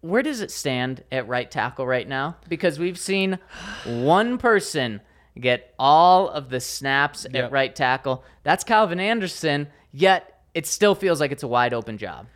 [0.00, 2.36] Where does it stand at right tackle right now?
[2.48, 3.38] Because we've seen
[3.84, 5.00] one person
[5.40, 8.24] get all of the snaps at right tackle.
[8.42, 12.26] That's calvin anderson yet it still feels like it's a wide open job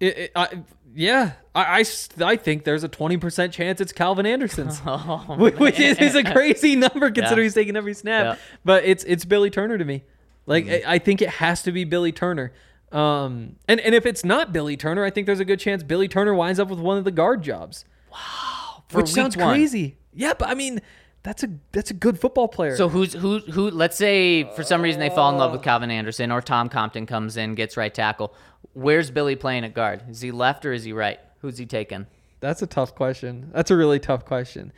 [0.00, 0.48] It, it, I,
[0.94, 1.84] yeah, I, I
[2.32, 6.76] I think there's a 20% chance it's Calvin Anderson's, Wh- which is, is a crazy
[6.76, 8.24] number considering he's taking every snap.
[8.24, 8.36] Yeah.
[8.64, 10.02] But it's it's Billy Turner to me.
[10.44, 12.52] Like I, I think it has to be Billy Turner.
[12.90, 16.08] Um, and and if it's not Billy Turner, I think there's a good chance Billy
[16.08, 17.86] Turner winds up with one of the guard jobs.
[18.10, 19.54] Wow, which sounds one.
[19.54, 19.96] crazy.
[20.12, 20.82] Yeah, but I mean,
[21.22, 22.76] that's a that's a good football player.
[22.76, 25.90] So who's who who let's say for some reason they fall in love with Calvin
[25.90, 28.34] Anderson or Tom Compton comes in, gets right tackle.
[28.72, 30.02] Where's Billy playing at guard?
[30.08, 31.20] Is he left or is he right?
[31.40, 32.06] Who's he taking?
[32.40, 33.50] That's a tough question.
[33.54, 34.72] That's a really tough question.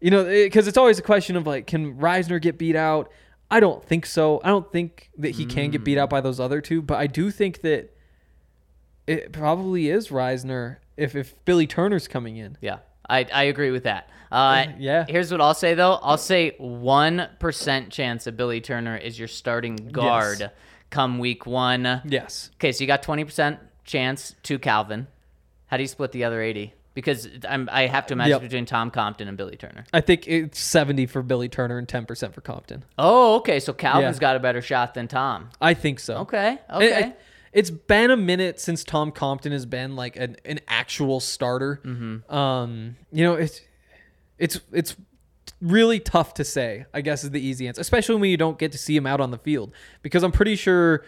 [0.00, 3.10] You know, because it's always a question of like, can Risner get beat out?
[3.50, 4.40] I don't think so.
[4.42, 7.06] I don't think that he can get beat out by those other two, but I
[7.06, 7.94] do think that
[9.06, 12.56] it probably is Risner if if Billy Turner's coming in.
[12.60, 12.78] Yeah,
[13.10, 14.08] I, I agree with that.
[14.32, 15.04] Uh, yeah.
[15.08, 15.94] Here's what I'll say though.
[15.94, 20.50] I'll say one percent chance that Billy Turner is your starting guard Yes.
[20.90, 22.00] come week one.
[22.04, 22.50] Yes.
[22.54, 25.08] Okay, so you got twenty percent chance to Calvin.
[25.66, 26.74] How do you split the other eighty?
[26.94, 28.40] Because I'm, I have to imagine Yep.
[28.42, 29.84] between Tom Compton and Billy Turner.
[29.92, 32.82] I think it's 70 for Billy Turner and 10% for Compton.
[32.98, 33.60] Oh, okay.
[33.60, 34.20] So Calvin's Yeah.
[34.20, 35.50] got a better shot than Tom.
[35.60, 36.16] I think so.
[36.18, 36.54] Okay.
[36.54, 37.04] It- Okay.
[37.10, 37.20] it-
[37.52, 41.80] it's been a minute since Tom Compton has been like an, an actual starter.
[41.84, 42.32] Mm-hmm.
[42.32, 43.60] Um, you know, it's
[44.38, 44.96] it's it's
[45.60, 46.86] really tough to say.
[46.94, 49.20] I guess is the easy answer, especially when you don't get to see him out
[49.20, 49.72] on the field.
[50.02, 51.04] Because I'm pretty sure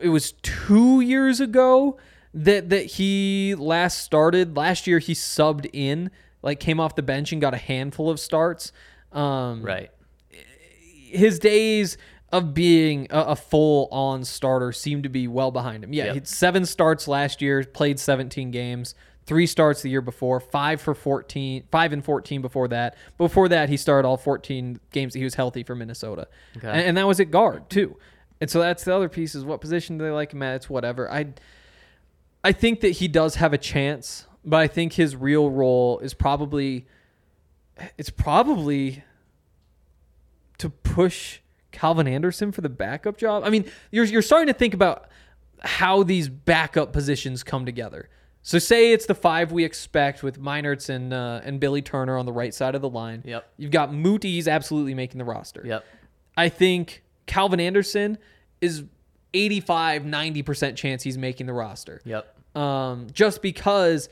[0.00, 1.98] it was two years ago
[2.32, 4.56] that that he last started.
[4.56, 6.10] Last year he subbed in,
[6.42, 8.72] like came off the bench and got a handful of starts.
[9.12, 9.90] Um, right.
[11.10, 11.96] his days
[12.34, 15.92] of being a, a full on starter seemed to be well behind him.
[15.92, 16.12] Yeah, Yep.
[16.12, 18.94] he had seven starts last year, played 17 games,
[19.24, 22.96] three starts the year before, five for 14, five and 14 before that.
[23.18, 26.26] Before that, he started all 14 games that he was healthy for Minnesota.
[26.56, 26.68] Okay.
[26.68, 27.96] And, and that was at guard, too.
[28.40, 30.56] And so that's the other piece is what position do they like him at?
[30.56, 31.10] It's whatever.
[31.10, 31.28] I,
[32.42, 36.12] I think that he does have a chance, but I think his real role is
[36.14, 36.86] probably,
[37.96, 39.04] it's probably
[40.58, 41.38] to push
[41.74, 43.42] Calvin Anderson for the backup job?
[43.44, 45.08] I mean, you're you're starting to think about
[45.60, 48.08] how these backup positions come together.
[48.42, 52.26] So say it's the five we expect with Meinerz and uh, and Billy Turner on
[52.26, 53.22] the right side of the line.
[53.24, 53.52] Yep.
[53.56, 55.62] You've got Muti's absolutely making the roster.
[55.64, 55.84] Yep.
[56.36, 58.18] I think Calvin Anderson
[58.60, 58.84] is
[59.32, 62.00] 85 90% chance he's making the roster.
[62.04, 62.56] Yep.
[62.56, 64.08] Um, just because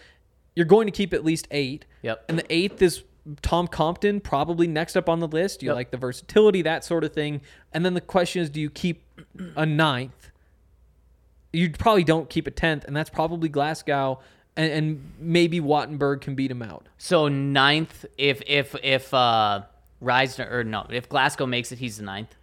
[0.57, 1.85] you're going to keep at least 8.
[2.03, 2.25] Yep.
[2.29, 3.05] And the eighth is
[3.41, 5.63] Tom Compton, probably next up on the list.
[5.63, 5.75] You Yep.
[5.77, 7.41] like the versatility, that sort of thing.
[7.73, 9.05] And then the question is, do you keep
[9.57, 10.31] a ninth?
[11.53, 14.21] You probably don't keep a tenth, and that's probably Glasgow,
[14.57, 16.87] and, and maybe Wattenberg can beat him out.
[16.99, 19.63] So ninth, if if if uh
[20.03, 22.35] Risner or no, if Glasgow makes it, he's the ninth.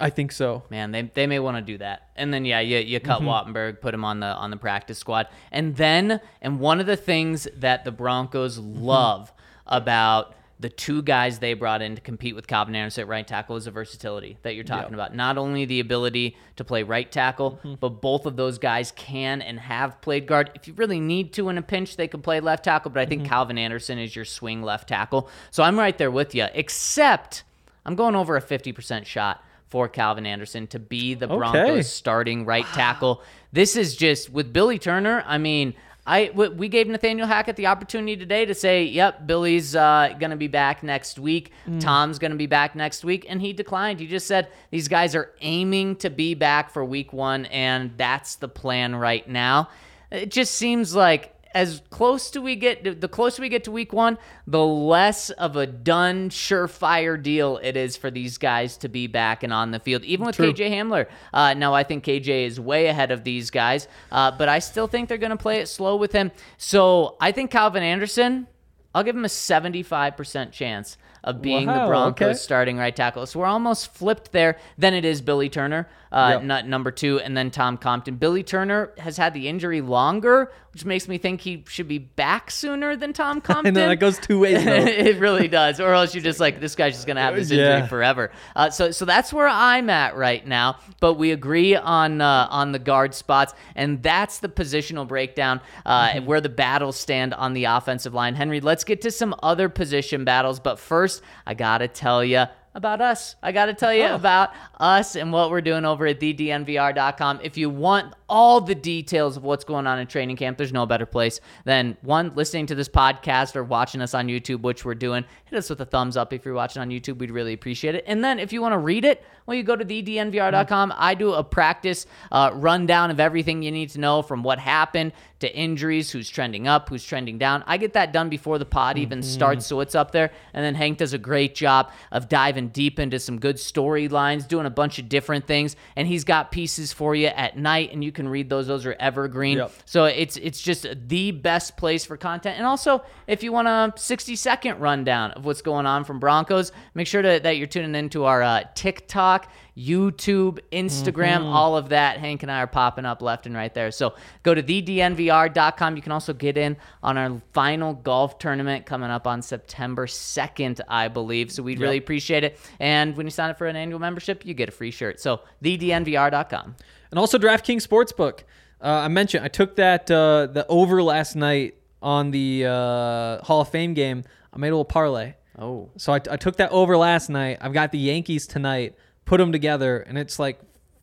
[0.00, 0.64] I think so.
[0.70, 2.08] Man, they, they may want to do that.
[2.16, 5.28] And then yeah, you, you cut Wattenberg, put him on the on the practice squad.
[5.52, 9.32] And then and one of the things that the Broncos love
[9.66, 13.56] about the two guys they brought in to compete with Calvin Anderson at right tackle
[13.56, 15.14] is the versatility that you're talking about.
[15.14, 17.74] Not only the ability to play right tackle, Mm-hmm.
[17.80, 20.52] but both of those guys can and have played guard.
[20.54, 23.02] If you really need to in a pinch, they could play left tackle, but I
[23.02, 23.10] Mm-hmm.
[23.10, 25.28] think Calvin Anderson is your swing left tackle.
[25.50, 27.42] So I'm right there with you, except
[27.84, 31.36] I'm going over a 50% shot for Calvin Anderson to be the Okay.
[31.36, 33.22] Broncos starting right tackle.
[33.52, 35.24] This is just with Billy Turner.
[35.26, 35.74] I mean,
[36.06, 40.36] I we gave Nathaniel Hackett the opportunity today to say, "Yep, Billy's uh, going to
[40.36, 41.50] be back next week.
[41.80, 44.00] Tom's going to be back next week," and he declined.
[44.00, 48.36] He just said these guys are aiming to be back for Week One, and that's
[48.36, 49.70] the plan right now.
[50.10, 53.92] It just seems like as close to we get the closer we get to week
[53.92, 59.06] one, the less of a done surefire deal it is for these guys to be
[59.06, 60.02] back and on the field.
[60.02, 63.86] Even with KJ Hamler, uh, now I think KJ is way ahead of these guys,
[64.10, 66.32] uh, but I still think they're going to play it slow with him.
[66.58, 68.48] So I think Calvin Anderson,
[68.92, 72.34] I'll give him a seventy-five percent chance of being the Broncos okay.
[72.34, 73.26] starting right tackle.
[73.26, 74.58] So we're almost flipped there.
[74.76, 76.42] Then it is Billy Turner, uh, Yep.
[76.44, 78.16] not number two, and then Tom Compton.
[78.16, 82.50] Billy Turner has had the injury longer, which makes me think he should be back
[82.50, 83.66] sooner than Tom Compton.
[83.66, 84.58] And then it goes two ways.
[84.64, 85.80] It really does.
[85.80, 87.86] Or else you're just like, this guy's just gonna have this injury Yeah.
[87.88, 88.30] forever.
[88.56, 90.78] Uh, so so that's where I'm at right now.
[91.00, 96.08] But we agree on uh, on the guard spots, and that's the positional breakdown uh,
[96.10, 96.26] Mm-hmm.
[96.26, 98.34] where the battles stand on the offensive line.
[98.36, 100.60] Henry, let's get to some other position battles.
[100.60, 102.44] But first, I gotta tell you
[102.74, 103.36] about us.
[103.42, 103.92] I got to tell Oh.
[103.92, 107.40] you about us and what we're doing over at thednvr.com.
[107.42, 110.86] If you want all the details of what's going on in training camp, there's no
[110.86, 114.94] better place than one, listening to this podcast or watching us on YouTube, which we're
[114.94, 115.24] doing.
[115.54, 117.18] Hit us with a thumbs up if you're watching on YouTube.
[117.18, 118.02] We'd really appreciate it.
[118.08, 120.92] And then if you want to read it, well, you go to thednvr.com.
[120.96, 125.12] I do a practice uh, rundown of everything you need to know from what happened
[125.44, 127.62] to injuries, who's trending up, who's trending down.
[127.66, 130.30] I get that done before the pod even starts, so it's up there.
[130.54, 134.64] And then Hank does a great job of diving deep into some good storylines, doing
[134.64, 138.10] a bunch of different things, and he's got pieces for you at night, and you
[138.10, 138.66] can read those.
[138.66, 139.58] Those are evergreen.
[139.58, 139.72] Yep.
[139.84, 142.56] So it's it's just the best place for content.
[142.56, 146.72] And also, if you want a 60 second rundown of what's going on from Broncos,
[146.94, 152.18] make sure to, that you're tuning into our uh, TikTok, YouTube, Instagram, all of that.
[152.18, 153.90] Hank and I are popping up left and right there.
[153.90, 155.96] So go to thednvr.com.
[155.96, 160.80] You can also get in on our final golf tournament coming up on September 2nd,
[160.88, 161.52] I believe.
[161.52, 162.58] So we'd really appreciate it.
[162.80, 165.20] And when you sign up for an annual membership, you get a free shirt.
[165.20, 166.76] So thednvr.com.
[167.10, 168.40] And also DraftKings Sportsbook.
[168.80, 173.62] Uh, I mentioned I took that uh, the over last night on the uh, Hall
[173.62, 174.24] of Fame game.
[174.54, 175.34] I made a little parlay.
[175.58, 175.90] Oh.
[175.96, 177.58] So I, I took that over last night.
[177.60, 178.94] I've got the Yankees tonight.
[179.24, 180.60] Put them together, and it's like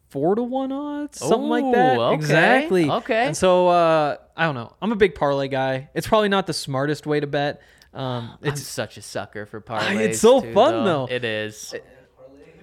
[0.10, 1.98] four to one odds, something like that.
[1.98, 2.90] Okay, Exactly.
[2.90, 3.26] okay.
[3.28, 4.74] And so uh, I don't know.
[4.82, 5.90] I'm a big parlay guy.
[5.94, 7.62] It's probably not the smartest way to bet.
[7.94, 10.00] Um, I'm it's such a sucker for parlays.
[10.00, 11.08] it's so too, fun, though.
[11.10, 11.74] It is.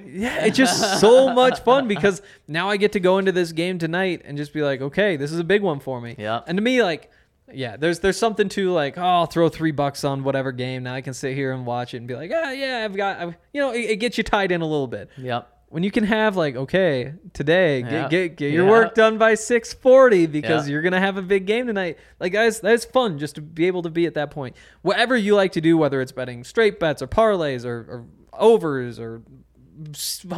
[0.07, 3.79] Yeah, it's just so much fun because now I get to go into this game
[3.79, 6.15] tonight and just be like, okay, this is a big one for me.
[6.19, 6.41] Yeah.
[6.47, 7.11] And to me, like,
[7.53, 10.83] yeah, there's there's something to like, oh, I'll throw three bucks on whatever game.
[10.83, 13.19] Now I can sit here and watch it and be like, ah, yeah, I've got,
[13.19, 15.11] I've, you know, it, it gets you tied in a little bit.
[15.17, 15.55] Yep.
[15.71, 19.75] When you can have like, okay, today get get, get your work done by six
[19.75, 21.99] forty because you're gonna have a big game tonight.
[22.19, 24.57] Like, guys, that's fun just to be able to be at that point.
[24.81, 28.99] Whatever you like to do, whether it's betting straight bets or parlays or, or overs
[28.99, 29.21] or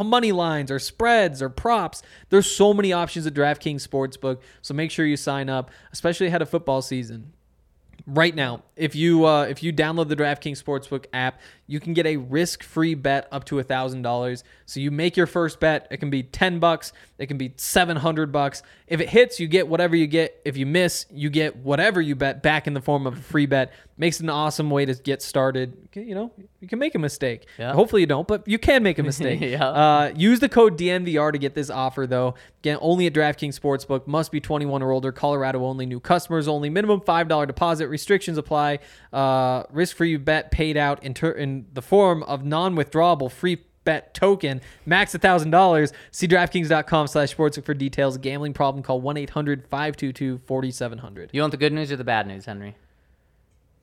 [0.03, 2.01] money lines or spreads or props.
[2.29, 6.41] There's so many options at DraftKings Sportsbook, so make sure you sign up, especially ahead
[6.41, 7.33] of football season.
[8.07, 11.39] Right now, if you uh, if you download the DraftKings Sportsbook app,
[11.71, 14.43] you can get a risk-free bet up to thousand dollars.
[14.65, 15.87] So you make your first bet.
[15.89, 16.91] It can be ten bucks.
[17.17, 18.61] It can be seven hundred bucks.
[18.87, 20.41] If it hits, you get whatever you get.
[20.43, 23.45] If you miss, you get whatever you bet back in the form of a free
[23.45, 23.71] bet.
[23.97, 25.77] Makes it an awesome way to get started.
[25.93, 27.45] You know, you can make a mistake.
[27.57, 27.73] Yeah.
[27.73, 29.39] Hopefully you don't, but you can make a mistake.
[29.39, 29.65] Yeah.
[29.65, 32.33] Uh, use the code dnvr to get this offer, though.
[32.61, 34.07] Again, only at DraftKings Sportsbook.
[34.07, 35.11] Must be 21 or older.
[35.11, 35.85] Colorado only.
[35.85, 36.69] New customers only.
[36.69, 37.87] Minimum $5 deposit.
[37.87, 38.79] Restrictions apply.
[39.13, 44.61] Uh, risk-free bet paid out in, ter- in the form of non-withdrawable free bet token.
[44.85, 45.91] Max $1,000.
[46.11, 48.17] See DraftKings.com slash sportsbook for details.
[48.17, 51.29] Gambling problem, call 1-800-522-4700.
[51.31, 52.75] You want the good news or the bad news, Henry?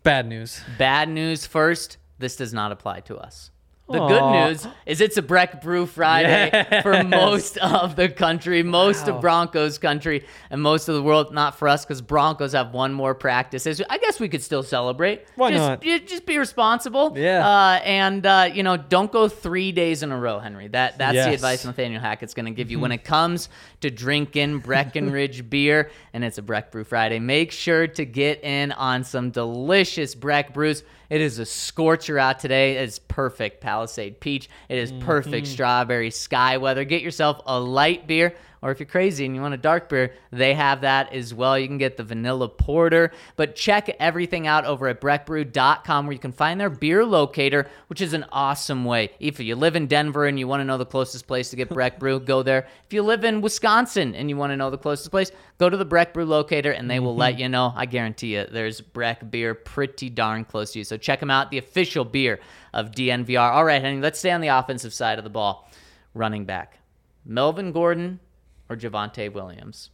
[0.02, 0.60] Bad news.
[0.78, 1.96] Bad news first.
[2.18, 3.50] This does not apply to us.
[3.90, 4.09] The Aw.
[4.09, 9.22] good news is it's a Breck Brew Friday for most of the country, most of
[9.22, 11.33] Broncos country, and most of the world.
[11.33, 13.66] Not for us because Broncos have one more practice.
[13.66, 15.24] I guess we could still celebrate.
[15.37, 15.83] Why just, not?
[16.07, 17.14] Just be responsible.
[17.16, 17.48] Yeah.
[17.48, 20.68] Uh, and uh, you know, don't go three days in a row, Henry.
[20.68, 23.48] That that's the advice Nathaniel Hackett's going to give you when it comes
[23.81, 27.20] to drinking Breckenridge beer, and it's a Breck Brew Friday.
[27.20, 30.83] Make sure to get in on some delicious Breck brews.
[31.11, 32.77] It is a scorcher out today.
[32.77, 34.49] It's perfect Palisade peach.
[34.68, 35.07] It is mm-hmm.
[35.07, 36.85] perfect strawberry sky weather.
[36.85, 38.35] Get yourself a light beer.
[38.62, 41.59] Or if you're crazy and you want a dark beer, they have that as well.
[41.59, 43.12] You can get the vanilla porter.
[43.37, 48.01] But check everything out over at breckbrew.com where you can find their beer locator, which
[48.01, 49.11] is an awesome way.
[49.21, 51.68] If you live in Denver and you want to know the closest place to get
[51.68, 52.66] Breck Brew, go there.
[52.87, 55.77] If you live in Wisconsin and you want to know the closest place, go to
[55.77, 57.42] the Breck Brew locator and they will let mm-hmm.
[57.42, 57.73] you know.
[57.77, 60.85] I guarantee you there's Breck beer pretty darn close to you.
[60.85, 62.40] So check them out, the official beer
[62.73, 63.53] of DNVR.
[63.53, 65.71] All right, honey, let's stay on the offensive side of the ball.
[66.14, 66.79] Running back.
[67.25, 68.21] Melvin Gordon
[68.68, 69.90] or Javonte Williams?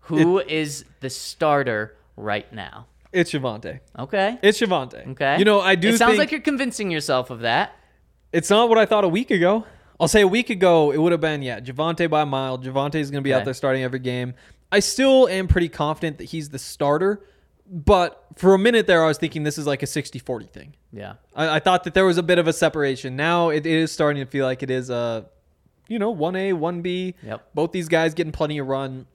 [0.00, 2.86] Who is the starter right now?
[3.12, 3.80] It's Javonte.
[3.98, 4.38] Okay.
[4.42, 5.08] It's Javonte.
[5.12, 5.38] Okay.
[5.38, 7.72] You know, I do It sounds like you're convincing yourself of that.
[8.32, 9.64] it's not what I thought a week ago.
[9.98, 12.58] I'll say a week ago it would have been yeah, Javonte by a mile.
[12.58, 13.40] Javonte is going to be Okay.
[13.40, 14.34] out there starting every game.
[14.70, 17.24] I still am pretty confident that he's the starter,
[17.68, 20.74] but for a minute there I was thinking this is like a 60-40 thing.
[20.92, 21.14] Yeah.
[21.34, 23.16] I, I thought that there was a bit of a separation.
[23.16, 25.26] Now it is starting to feel like it is a,
[25.88, 27.14] you know, one A, one B.
[27.22, 27.48] Yep.
[27.54, 29.06] Both these guys getting plenty of run.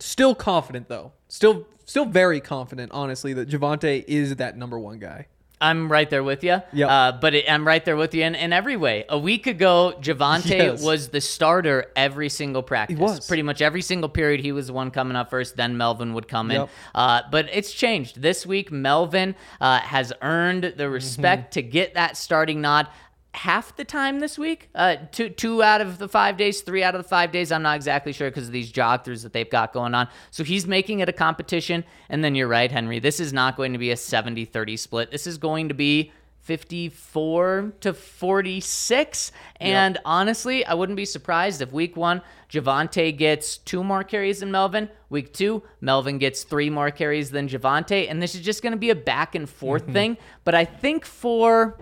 [0.00, 1.12] Still confident though.
[1.28, 2.90] Still, still very confident.
[2.92, 5.26] Honestly, that Javonte is that number one guy.
[5.60, 6.62] I'm right there with you.
[6.72, 6.88] Yep.
[6.88, 9.04] Uh, but it, I'm right there with you in, in every way.
[9.08, 10.82] A week ago, Javonte Yes.
[10.84, 12.96] was the starter every single practice.
[12.96, 13.26] was.
[13.26, 15.56] Pretty much every single period, he was the one coming up first.
[15.56, 16.60] Then Melvin would come in.
[16.60, 16.70] Yep.
[16.94, 18.22] Uh, but it's changed.
[18.22, 20.78] This week, Melvin uh, has earned Mm-hmm.
[20.78, 22.86] the respect to get that starting nod.
[23.34, 26.94] Half the time this week, uh, two two out of the five days, three out
[26.94, 27.52] of the five days.
[27.52, 30.08] I'm not exactly sure because of these jog throughs that they've got going on.
[30.30, 31.84] So he's making it a competition.
[32.08, 32.98] And then you're right, Henry.
[32.98, 35.10] This is not going to be a 70 30 split.
[35.10, 36.10] This is going to be
[36.48, 39.32] 54 to 46.
[39.60, 44.50] And honestly, I wouldn't be surprised if week one, Javonte gets two more carries than
[44.50, 44.88] Melvin.
[45.10, 48.10] Week two, Melvin gets three more carries than Javonte.
[48.10, 50.16] And this is just going to be a back and forth thing.
[50.44, 51.78] But I think for.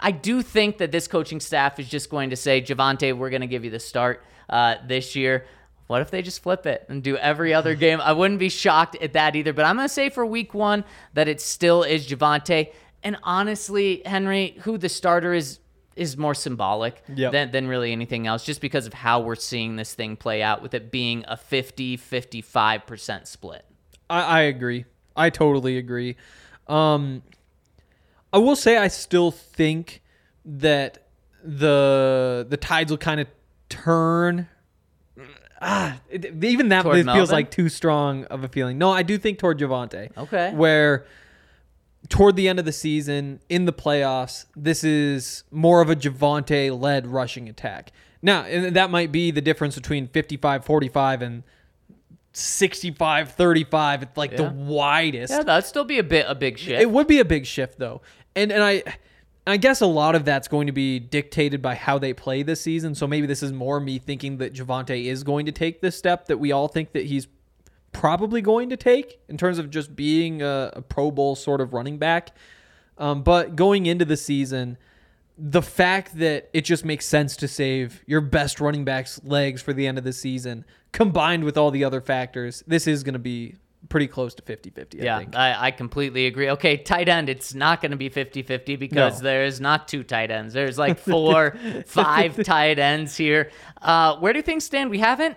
[0.00, 3.40] I do think that this coaching staff is just going to say, Javonte, we're going
[3.42, 5.46] to give you the start uh, this year.
[5.86, 8.00] What if they just flip it and do every other game?
[8.00, 9.52] I wouldn't be shocked at that either.
[9.52, 12.72] But I'm going to say for week one that it still is Javonte.
[13.02, 15.58] And honestly, Henry, who the starter is
[15.96, 17.32] is more symbolic Yep.
[17.32, 20.62] than, than really anything else, just because of how we're seeing this thing play out
[20.62, 23.64] with it being a 50 55% split.
[24.08, 24.84] I, I agree.
[25.16, 26.16] I totally agree.
[26.68, 27.22] Um,
[28.32, 30.02] I will say I still think
[30.44, 31.06] that
[31.44, 33.26] the the tides will kind of
[33.68, 34.48] turn.
[35.62, 37.28] Ah, it, even that feels Melvin?
[37.30, 38.78] like too strong of a feeling.
[38.78, 40.16] No, I do think toward Javonte.
[40.16, 40.52] Okay.
[40.54, 41.04] Where
[42.08, 46.78] toward the end of the season in the playoffs, this is more of a Javonte
[46.78, 47.92] led rushing attack.
[48.22, 51.42] Now, and that might be the difference between 55 45 and
[52.32, 54.02] 65 35.
[54.02, 55.32] It's like the widest.
[55.32, 56.80] Yeah, that'd still be a bit a big shift.
[56.80, 58.02] It would be a big shift though.
[58.40, 58.82] And and I
[59.46, 62.60] I guess a lot of that's going to be dictated by how they play this
[62.60, 62.94] season.
[62.94, 66.26] So maybe this is more me thinking that Javonte is going to take this step
[66.26, 67.26] that we all think that he's
[67.92, 71.72] probably going to take in terms of just being a, a Pro Bowl sort of
[71.72, 72.30] running back.
[72.98, 74.76] Um, but going into the season,
[75.36, 79.72] the fact that it just makes sense to save your best running back's legs for
[79.72, 83.18] the end of the season, combined with all the other factors, this is going to
[83.18, 83.56] be
[83.90, 84.98] pretty close to 50 50.
[84.98, 85.36] Yeah, think.
[85.36, 86.48] I, I completely agree.
[86.50, 89.24] Okay, tight end, it's not going to be 50 50 because No.
[89.24, 90.54] there's not two tight ends.
[90.54, 93.50] There's like four, five tight ends here.
[93.82, 94.88] Uh, where do things stand?
[94.90, 95.36] We haven't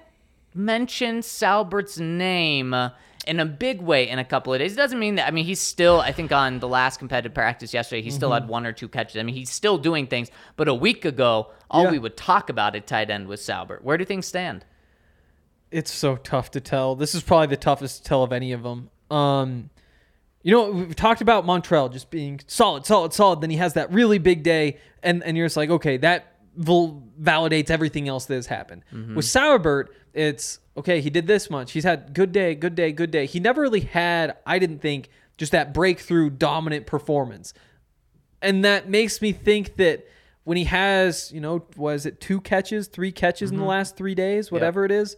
[0.54, 2.90] mentioned Saubert's name uh,
[3.26, 4.74] in a big way in a couple of days.
[4.74, 7.74] It doesn't mean that, I mean, he's still, I think on the last competitive practice
[7.74, 8.42] yesterday, he still Mm-hmm.
[8.44, 9.18] had one or two catches.
[9.18, 10.30] I mean, he's still doing things.
[10.58, 11.92] But a week ago, all Yeah.
[11.92, 13.82] we would talk about at tight end was Saubert.
[13.82, 14.66] Where do things stand?
[15.74, 16.96] It's so tough to tell.
[16.96, 18.90] This is probably the toughest to tell of any of them.
[19.10, 19.70] Um,
[20.44, 23.42] you know, we've talked about Montrell just being solid, solid, solid.
[23.42, 27.02] Then he has that really big day, and and you're just like, okay, that val-
[27.20, 28.84] validates everything else that has happened.
[29.16, 31.02] With Saubert, it's okay.
[31.02, 31.72] He did this much.
[31.72, 33.26] He's had good day, good day, good day.
[33.26, 37.54] He never really had, I didn't think, just that breakthrough dominant performance,
[38.42, 40.06] and that makes me think that
[40.44, 44.14] when he has, you know, was it two catches, three catches in the last three
[44.14, 45.16] days, whatever it is,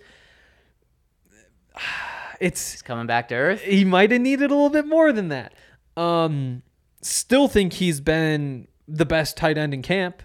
[2.40, 3.62] it's He's coming back to earth.
[3.62, 5.54] he might have needed a little bit more than that.
[5.98, 6.62] Um,
[7.02, 10.22] still think he's been the best tight end in camp,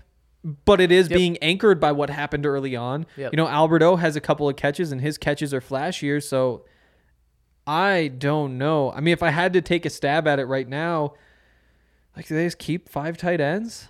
[0.65, 3.07] but it is being anchored by what happened early on.
[3.17, 3.33] Yep.
[3.33, 6.23] You know, Alberto has a couple of catches, and his catches are flashier.
[6.23, 6.65] So
[7.67, 8.91] I don't know.
[8.93, 11.15] I mean, if I had to take a stab at it right now,
[12.17, 13.89] like, do they just keep five tight ends?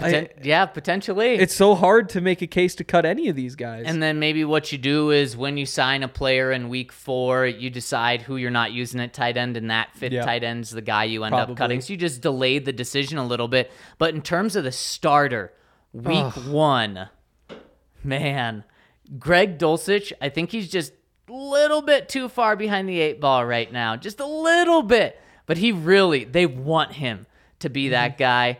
[0.00, 1.34] Poten- yeah, potentially.
[1.34, 3.84] It's so hard to make a case to cut any of these guys.
[3.86, 7.46] And then maybe what you do is when you sign a player in week four,
[7.46, 10.24] you decide who you're not using at tight end, and that fifth Yeah.
[10.24, 11.52] tight end's the guy you end Probably.
[11.52, 11.80] up cutting.
[11.80, 13.70] So you just delayed the decision a little bit.
[13.98, 15.52] But in terms of the starter,
[15.92, 17.08] week one,
[18.02, 18.64] man,
[19.18, 20.92] Greg Dulcich, I think he's just
[21.28, 23.96] a little bit too far behind the eight ball right now.
[23.96, 25.20] Just a little bit.
[25.46, 27.26] But he really, they want him
[27.58, 28.18] to be that mm-hmm.
[28.18, 28.58] guy.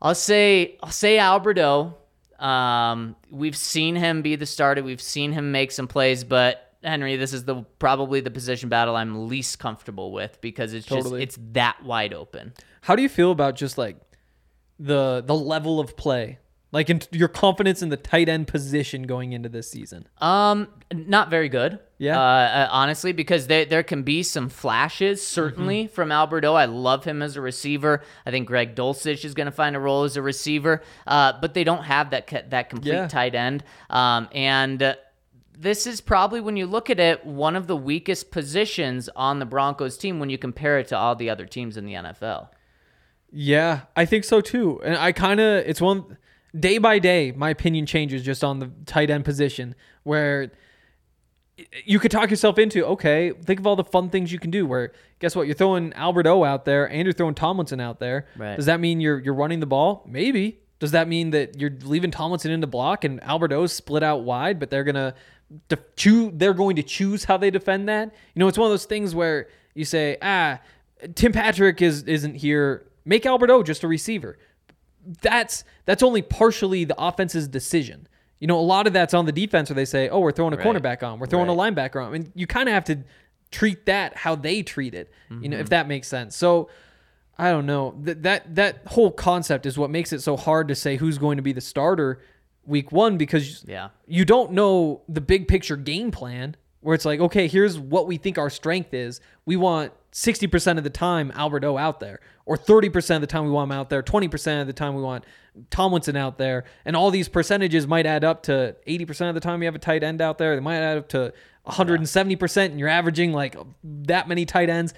[0.00, 1.96] I'll say I'll say Alberto.
[2.38, 4.82] Um, we've seen him be the starter.
[4.82, 8.94] We've seen him make some plays, but Henry, this is the probably the position battle
[8.94, 11.24] I'm least comfortable with because it's Totally.
[11.26, 12.54] just it's that wide open.
[12.82, 13.96] How do you feel about just like
[14.78, 16.38] the the level of play,
[16.70, 20.06] like in your confidence in the tight end position going into this season?
[20.18, 21.78] Um, not very good.
[21.96, 22.18] Yeah.
[22.20, 25.94] Uh, uh, honestly, because there there can be some flashes certainly Mm-hmm.
[25.94, 26.54] from Alberto.
[26.54, 28.02] I love him as a receiver.
[28.26, 30.82] I think Greg Dulcich is going to find a role as a receiver.
[31.06, 33.08] Uh, but they don't have that that complete Yeah.
[33.08, 33.64] tight end.
[33.90, 34.82] Um, and.
[34.82, 34.94] Uh,
[35.60, 39.44] this is probably when you look at it one of the weakest positions on the
[39.44, 42.50] Broncos team when you compare it to all the other teams in the NFL.
[43.32, 44.80] Yeah, I think so too.
[44.84, 46.16] And I kind of it's one
[46.58, 49.74] day by day my opinion changes just on the tight end position
[50.04, 50.50] where
[51.84, 54.66] you could talk yourself into okay, think of all the fun things you can do
[54.66, 58.26] where guess what, you're throwing Alberto out there and you're throwing Tomlinson out there.
[58.36, 58.56] Right.
[58.56, 60.04] Does that mean you're you're running the ball?
[60.06, 60.60] Maybe.
[60.78, 64.22] Does that mean that you're leaving Tomlinson in the block and albert Alberto's split out
[64.22, 65.14] wide, but they're gonna
[65.96, 68.14] choose they're going to choose how they defend that?
[68.34, 70.60] You know, it's one of those things where you say, ah,
[71.14, 72.86] Tim Patrick is isn't here.
[73.04, 74.38] Make Alberto just a receiver.
[75.22, 78.06] That's that's only partially the offense's decision.
[78.40, 80.52] You know, a lot of that's on the defense where they say, "Oh, we're throwing
[80.54, 80.66] a Right.
[80.66, 81.70] cornerback on, we're throwing Right.
[81.70, 82.98] a linebacker on." I mean, you kind of have to
[83.50, 85.10] treat that how they treat it.
[85.30, 85.50] You Mm-hmm.
[85.50, 86.36] know, if that makes sense.
[86.36, 86.68] So,
[87.38, 87.94] I don't know.
[88.02, 91.36] That that that whole concept is what makes it so hard to say who's going
[91.36, 92.20] to be the starter
[92.66, 93.88] week 1 because Yeah.
[94.06, 98.18] you don't know the big picture game plan where it's like, okay, here's what we
[98.18, 99.20] think our strength is.
[99.46, 103.50] We want 60% of the time Alberto out there, or 30% of the time we
[103.50, 105.24] want him out there, 20% of the time we want
[105.70, 106.64] Tomlinson out there.
[106.84, 109.80] And all these percentages might add up to 80% of the time you have a
[109.80, 110.54] tight end out there.
[110.54, 111.32] They might add up to
[111.66, 114.94] 170% and you're averaging like that many tight ends.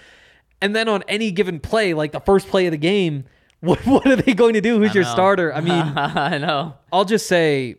[0.63, 3.25] And then on any given play, like the first play of the game,
[3.61, 4.79] what, what are they going to do?
[4.79, 5.53] Who's your starter?
[5.53, 6.75] I mean, I know.
[6.93, 7.77] I'll just say,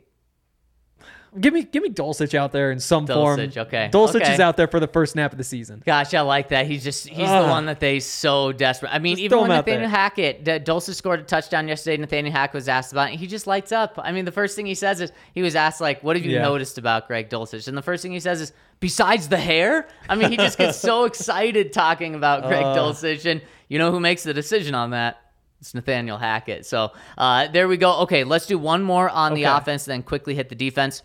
[1.40, 3.40] give me give me Dulcich out there in some form.
[3.40, 3.90] Dulcich, okay.
[3.92, 4.34] Dulcich Okay.
[4.34, 5.82] is out there for the first snap of the season.
[5.86, 6.66] Gosh, I like that.
[6.68, 8.94] He's just he's the one that they so desperate.
[8.94, 9.90] I mean, even when Nathaniel there.
[9.90, 11.98] Hackett, Dulcich scored a touchdown yesterday.
[11.98, 13.16] Nathaniel Hackett was asked about it.
[13.20, 13.98] He just lights up.
[14.02, 16.32] I mean, the first thing he says is he was asked like, "What have you
[16.32, 16.42] Yeah.
[16.42, 20.16] noticed about Greg Dulcich?" And the first thing he says is, "Besides the hair." I
[20.16, 24.24] mean, he just gets so excited talking about Greg Dulcich, and you know who makes
[24.24, 25.18] the decision on that?
[25.62, 26.66] It's Nathaniel Hackett.
[26.66, 28.00] So uh, there we go.
[28.00, 29.58] Okay, let's do one more on the Okay.
[29.58, 31.04] offense, then quickly hit the defense.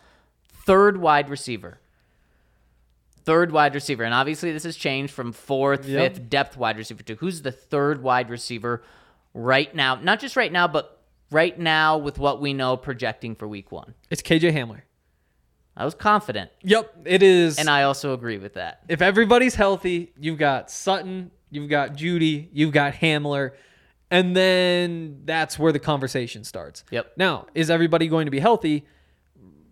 [0.67, 1.79] Third wide receiver
[3.25, 4.05] third wide receiver.
[4.05, 6.15] And obviously, this has changed from fourth, Yep.
[6.15, 8.85] fifth depth wide receiver to who's the third wide receiver
[9.35, 9.97] right now?
[9.97, 11.01] Not just right now, but
[11.33, 13.95] right now with what we know projecting for week one.
[14.11, 14.83] It's KJ Hamler.
[15.77, 17.59] I was confident, Yep, it is.
[17.59, 18.83] and I also agree with that.
[18.89, 23.51] if everybody's healthy, you've got Sutton, you've got Jeudy, you've got Hamler,
[24.09, 26.85] and then that's where the conversation starts.
[26.93, 27.15] Yep.
[27.17, 28.87] Now, is everybody going to be healthy?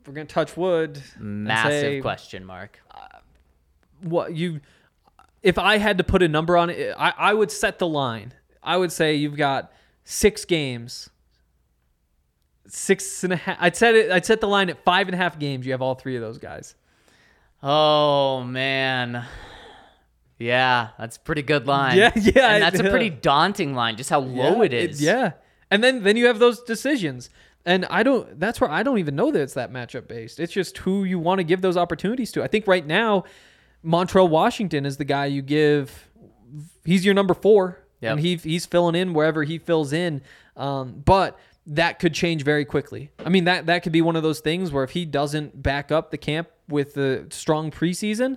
[0.07, 1.03] We're gonna touch wood.
[1.19, 2.79] Massive say, question mark.
[2.91, 3.07] Uh,
[4.03, 4.61] what you
[5.43, 8.33] if I had to put a number on it, I, I would set the line.
[8.63, 9.73] I would say you've got
[10.05, 11.11] six games.
[12.67, 13.59] Six and a half.
[13.61, 14.11] I'd set it.
[14.11, 15.67] I'd set the line at five and a half games.
[15.67, 16.75] You have all three of those guys.
[17.63, 19.25] Oh man.
[20.39, 21.97] Yeah, that's a pretty good line.
[21.97, 22.91] Yeah, yeah, And that's a yeah.
[22.91, 25.01] pretty daunting line, just how low it is.
[25.01, 25.33] yeah,
[25.71, 27.31] and then then you have those decisions,
[27.67, 28.39] and I don't.
[28.39, 30.39] That's where I don't even know that it's that matchup based.
[30.41, 32.43] It's just who you want to give those opportunities to.
[32.43, 33.25] I think right now,
[33.85, 36.11] Montrell Washington is the guy you give.
[36.85, 38.13] He's your number four, Yep.
[38.13, 40.21] and he he's filling in wherever he fills in.
[40.57, 43.11] Um, but that could change very quickly.
[43.25, 45.91] I mean that that could be one of those things where if he doesn't back
[45.91, 48.37] up the camp with the strong preseason,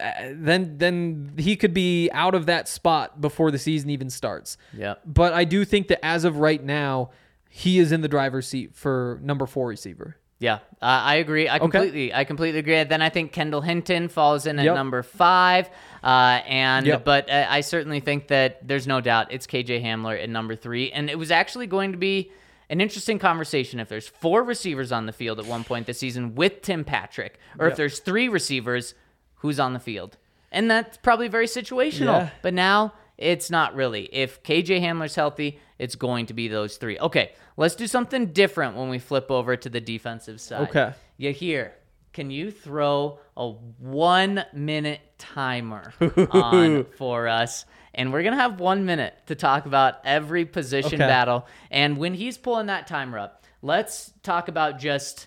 [0.00, 4.56] uh, then then he could be out of that spot before the season even starts.
[4.76, 5.02] Yep.
[5.06, 7.10] But I do think that as of right now,
[7.48, 10.16] he is in the driver's seat for number four receiver.
[10.40, 11.48] Yeah, uh, I agree.
[11.48, 12.82] I completely, I completely agree.
[12.84, 14.74] Then I think Kendall Hinton falls in at Yep.
[14.76, 15.68] number five,
[16.04, 17.04] uh, and Yep.
[17.04, 20.92] but uh, I certainly think that there's no doubt it's KJ Hamler at number three,
[20.92, 22.30] and it was actually going to be
[22.70, 26.36] an interesting conversation if there's four receivers on the field at one point this season
[26.36, 28.94] with Tim Patrick, or if there's three receivers,
[29.36, 30.18] who's on the field,
[30.52, 32.20] and that's probably very situational.
[32.20, 32.30] Yeah.
[32.42, 34.04] But now it's not really.
[34.12, 36.98] If KJ Hamler's healthy it's going to be those three.
[36.98, 40.68] Okay, let's do something different when we flip over to the defensive side.
[40.70, 40.92] Okay.
[41.16, 41.74] You hear?
[42.12, 45.92] Can you throw a one minute timer
[46.30, 47.64] on for us?
[47.94, 51.06] And we're gonna have one minute to talk about every position Okay.
[51.08, 51.46] battle.
[51.70, 55.26] And when he's pulling that timer up, let's talk about just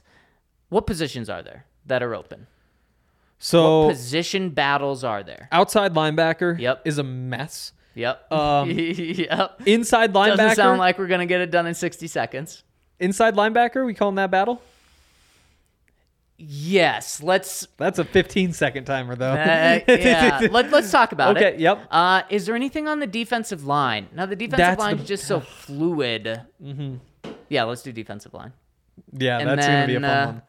[0.70, 2.48] what positions are there that are open.
[3.40, 5.48] So Position battles are there.
[5.52, 6.82] outside linebacker Yep.
[6.86, 7.74] is a mess.
[7.96, 8.32] Yep.
[8.32, 9.62] Um, yep.
[9.66, 10.38] Inside linebacker.
[10.38, 12.64] Doesn't sound like we're gonna get it done in 60 seconds.
[13.00, 13.86] inside linebacker.
[13.86, 14.62] We calling that battle?
[16.38, 17.22] Yes.
[17.22, 17.68] Let's.
[17.78, 19.34] That's a 15 second timer though.
[19.34, 20.48] Uh, yeah.
[20.52, 21.44] Let, let's talk about it.
[21.44, 21.86] Okay, yep.
[21.92, 24.08] Uh, is there anything on the defensive line?
[24.14, 26.42] Now the defensive That's line the- is just so fluid.
[26.64, 26.96] Mm-hmm.
[27.50, 27.64] Yeah.
[27.66, 28.54] Let's do defensive line.
[29.14, 30.42] yeah, And that's gonna be a fun uh, one.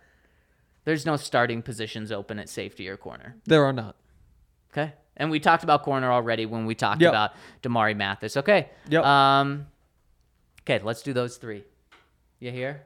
[0.84, 3.36] There's no starting positions open at safety or corner.
[3.44, 3.94] There are not.
[4.72, 4.94] Okay.
[5.16, 7.10] And we talked about corner already when we talked Yep.
[7.10, 7.30] about
[7.62, 8.36] Damarri Mathis.
[8.36, 8.68] Okay.
[8.88, 9.04] Yep.
[9.04, 9.66] Um.
[10.62, 11.64] Okay, let's do those three.
[12.40, 12.82] You hear?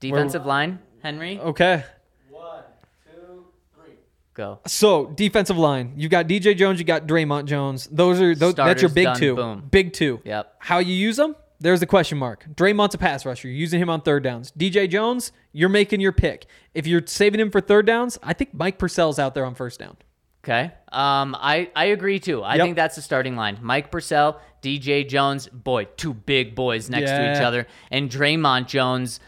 [0.00, 1.84] Defensive line, Henry, Okay.
[2.30, 2.62] One,
[3.04, 3.44] two,
[3.74, 3.92] three.
[4.34, 4.60] go.
[4.66, 7.86] So defensive line, you got DJ Jones, you got Dre'Mont Jones.
[7.92, 9.34] Those are those, that's your big done, two.
[9.36, 9.68] boom.
[9.70, 10.20] Big two.
[10.24, 10.54] Yep.
[10.58, 11.36] How you use them?
[11.62, 12.46] There's the question mark.
[12.54, 13.46] Dre'Mont's a pass rusher.
[13.48, 14.50] You're using him on third downs.
[14.52, 16.46] DJ Jones, you're making your pick.
[16.72, 19.78] If you're saving him for third downs, I think Mike Purcell's out there on first
[19.80, 19.98] down.
[20.42, 20.72] Okay.
[20.90, 22.42] Um, I, I agree too.
[22.42, 22.64] I Yep.
[22.64, 23.58] think that's the starting line.
[23.60, 29.20] Mike Purcell, DJ Jones, boy, two big boys next to each other, and Dre'Mont Jones.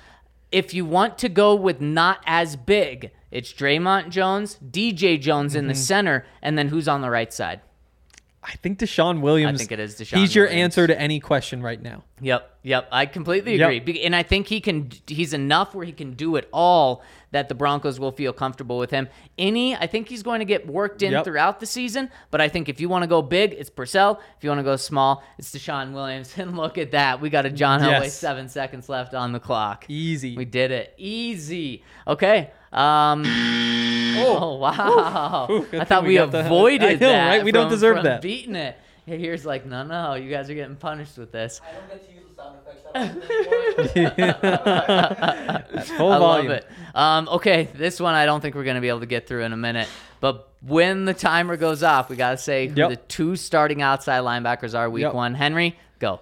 [0.50, 5.66] If you want to go with not as big, it's Dre'Mont Jones, DJ Jones in
[5.66, 5.80] the Mm-hmm.
[5.82, 7.60] center, and then who's on the right side?
[8.44, 9.60] I think DeShawn Williams.
[9.60, 10.62] I think it is DeShawn He's your Williams.
[10.76, 12.02] answer to any question right now.
[12.20, 12.88] Yep, yep.
[12.90, 14.90] I completely agree, Be- and I think he can.
[15.06, 17.02] He's enough where he can do it all.
[17.30, 19.08] That the Broncos will feel comfortable with him.
[19.38, 21.24] Any, I think he's going to get worked in Yep.
[21.24, 22.10] throughout the season.
[22.30, 24.20] But I think if you want to go big, it's Purcell.
[24.36, 26.34] If you want to go small, it's DeShawn Williams.
[26.38, 28.10] And look at that, we got a John Elway.
[28.10, 29.86] Seven seconds left on the clock.
[29.88, 30.36] Easy.
[30.36, 30.94] We did it.
[30.98, 31.84] Easy.
[32.06, 32.50] Okay.
[32.72, 33.22] Um.
[34.16, 35.46] Oh, wow!
[35.50, 37.28] Ooh, good I thought we, we got the- avoided I know, that.
[37.28, 37.44] right?
[37.44, 38.22] We don't deserve from that.
[38.22, 38.76] Beating it.
[39.06, 41.60] Here's like, no, no, you guys are getting punished with this.
[41.68, 46.48] I don't get to use the sound effects that I was Full I volume.
[46.48, 46.66] love it.
[46.94, 49.42] Um, okay, this one I don't think we're going to be able to get through
[49.44, 49.88] in a minute.
[50.20, 52.90] But when the timer goes off, we got to say who Yep.
[52.90, 55.14] the two starting outside linebackers are week Yep.
[55.14, 55.34] one.
[55.34, 56.20] Henry, go.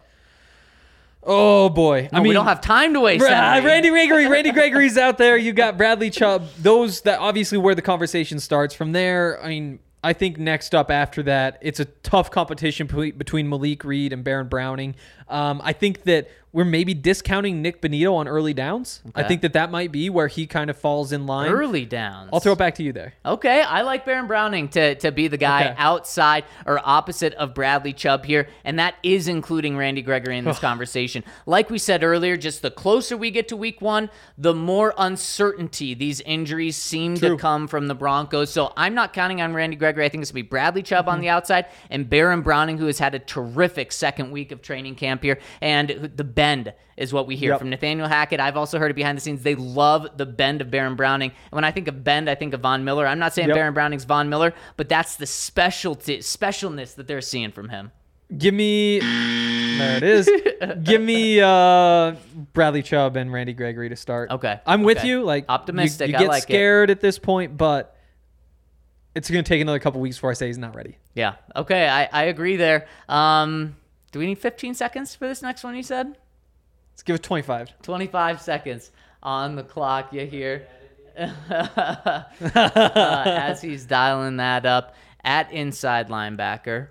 [1.22, 2.08] Oh boy.
[2.12, 3.24] I mean, we don't have time to waste.
[3.24, 3.30] Ra-
[3.64, 5.36] Randy Gregory, Randy Gregory's out there.
[5.36, 6.48] You got Bradley Chubb.
[6.58, 8.74] Those that obviously where the conversation starts.
[8.74, 12.86] From there, I mean, I think next up after that, it's a tough competition
[13.18, 14.94] between Malik Reed and Baron Browning.
[15.30, 19.02] Um, I think that we're maybe discounting Nik Bonitto on early downs.
[19.14, 21.48] I think that that might be where he kind of falls in line.
[21.48, 22.30] Early downs.
[22.32, 23.14] I'll throw it back to you there.
[23.24, 25.74] Okay, I like Baron Browning to, to be the guy Okay.
[25.78, 30.58] outside or opposite of Bradley Chubb here, and that is including Randy Gregory in this
[30.68, 31.22] conversation.
[31.46, 35.94] Like we said earlier, just the closer we get to week one, the more uncertainty
[35.94, 38.50] these injuries seem to come from the Broncos.
[38.52, 40.04] So I'm not counting on Randy Gregory.
[40.04, 41.14] I think it's going to be Bradley Chubb Mm-hmm.
[41.14, 44.96] on the outside and Baron Browning, who has had a terrific second week of training
[44.96, 45.38] camp here.
[45.60, 47.58] And the bend is what we hear Yep.
[47.60, 48.40] from Nathaniel Hackett.
[48.40, 49.42] I've also heard it behind the scenes.
[49.42, 51.30] They love the bend of Baron Browning.
[51.30, 53.06] And when I think of bend, I think of Von Miller.
[53.06, 53.54] I'm not saying Yep.
[53.56, 57.92] Baron Browning's Von Miller, but that's the specialty specialness that they're seeing from him.
[58.36, 60.30] Give me there it is.
[60.84, 62.14] Give me uh,
[62.52, 64.30] Bradley Chubb and Randy Gregory to start.
[64.30, 65.08] Okay, I'm with okay.
[65.08, 65.24] you.
[65.24, 66.42] Like Optimistic, You, I get like it.
[66.42, 67.96] scared at this point, but
[69.16, 70.96] it's gonna take another couple weeks before I say he's not ready.
[71.14, 71.34] Yeah.
[71.56, 72.86] Okay, I, I agree there.
[73.08, 73.74] Um,
[74.12, 75.76] do we need 15 seconds for this next one?
[75.76, 76.16] You said
[76.92, 77.80] Let's give it 25.
[77.82, 78.90] 25 seconds
[79.22, 80.12] on the clock.
[80.12, 80.66] You hear
[81.18, 82.22] uh,
[82.54, 84.94] as he's dialing that up
[85.24, 86.88] at inside linebacker.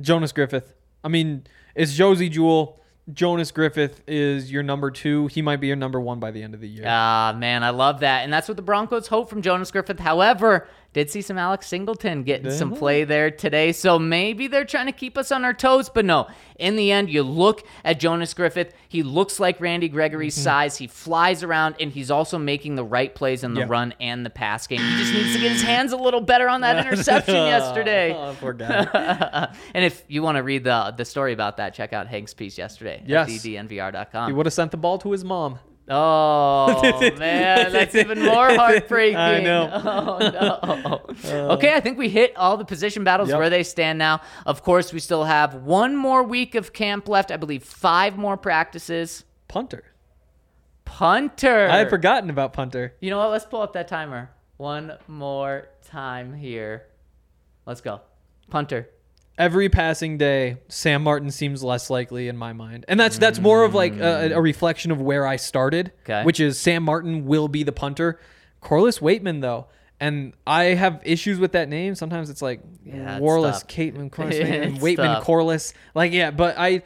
[0.00, 0.74] Jonas Griffith.
[1.04, 2.80] I mean, it's Josey Jewell.
[3.12, 5.28] Jonas Griffith is your number two.
[5.28, 6.84] He might be your number one by the end of the year.
[6.86, 8.24] Ah, man, I love that.
[8.24, 10.00] And that's what the Broncos hope from Jonas Griffith.
[10.00, 10.66] However,
[10.96, 13.72] did see some Alex Singleton getting some play there today.
[13.72, 15.90] So maybe they're trying to keep us on our toes.
[15.90, 16.26] But no,
[16.58, 18.72] in the end, you look at Jonas Griffith.
[18.88, 20.44] He looks like Randy Gregory's mm-hmm.
[20.44, 20.78] size.
[20.78, 23.66] He flies around, and he's also making the right plays in the Yeah.
[23.68, 24.80] run and the pass game.
[24.80, 28.14] He just needs to get his hands a little better on that interception oh, yesterday.
[28.14, 29.54] Oh, poor guy.
[29.74, 32.56] and if you want to read the the story about that, check out Hank's piece
[32.56, 33.28] yesterday Yes.
[33.28, 34.30] at ddnvr.com.
[34.30, 35.58] he would have sent the ball to his mom.
[35.88, 36.82] Oh
[37.18, 39.16] man, that's even more heartbreaking.
[39.36, 39.70] I know.
[39.84, 41.30] Oh no.
[41.30, 41.54] Uh.
[41.54, 43.38] okay, I think we hit all the position battles Yep.
[43.38, 44.20] where they stand now.
[44.44, 47.30] Of course, we still have one more week of camp left.
[47.30, 49.24] I believe five more practices.
[49.48, 49.84] Punter.
[50.84, 51.68] Punter.
[51.68, 52.94] I had forgotten about punter.
[53.00, 53.30] You know what?
[53.30, 56.86] Let's pull up that timer one more time here.
[57.64, 58.00] Let's go.
[58.50, 58.88] Punter.
[59.38, 63.64] Every passing day, Sam Martin seems less likely in my mind, and that's that's more
[63.64, 64.42] of like a, a mm.
[64.42, 66.22] reflection of where I started, Okay.
[66.24, 68.18] which is Sam Martin will be the punter.
[68.60, 69.66] Corliss Waitman though,
[70.00, 71.94] and I have issues with that name.
[71.94, 73.68] Sometimes it's like Yeah, it's Warless, tough.
[73.68, 75.24] Caitman, Corliss, Waitman, It's Waitman, tough.
[75.24, 75.74] Corliss.
[75.94, 76.82] Like yeah, but I.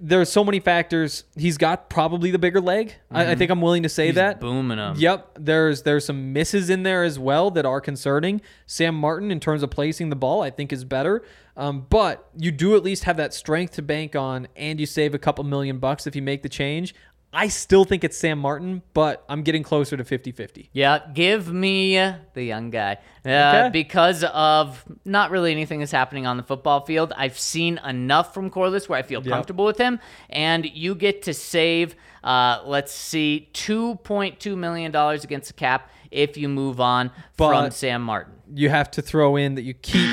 [0.00, 1.24] There's so many factors.
[1.36, 2.94] He's got probably the bigger leg.
[3.10, 4.08] I, I think I'm willing to say Mm-hmm.
[4.08, 4.40] He's that.
[4.40, 4.94] booming 'em.
[4.98, 5.38] Yep.
[5.40, 8.40] There's there's some misses in there as well that are concerning.
[8.66, 11.22] Sam Martin, in terms of placing the ball, I think is better.
[11.56, 15.14] Um, but you do at least have that strength to bank on, and you save
[15.14, 16.94] a couple million bucks if you make the change.
[17.32, 20.68] I still think it's Sam Martin, but I'm getting closer to 50-50.
[20.72, 21.94] Yeah, give me
[22.34, 22.98] the young guy.
[23.24, 23.70] Uh, Okay.
[23.72, 27.12] Because of not really anything that's happening on the football field.
[27.16, 29.30] I've seen enough from Corliss where I feel Yep.
[29.32, 30.00] comfortable with him.
[30.28, 36.48] And you get to save, uh, let's see, $2.2 million against the cap if you
[36.48, 40.10] move on from Sam Martin You have to throw in that you keep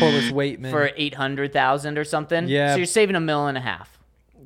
[0.00, 0.70] Corliss Waitman.
[0.70, 2.46] for 800000 or something.
[2.48, 2.72] Yeah.
[2.72, 3.98] So you're saving a mil and a half.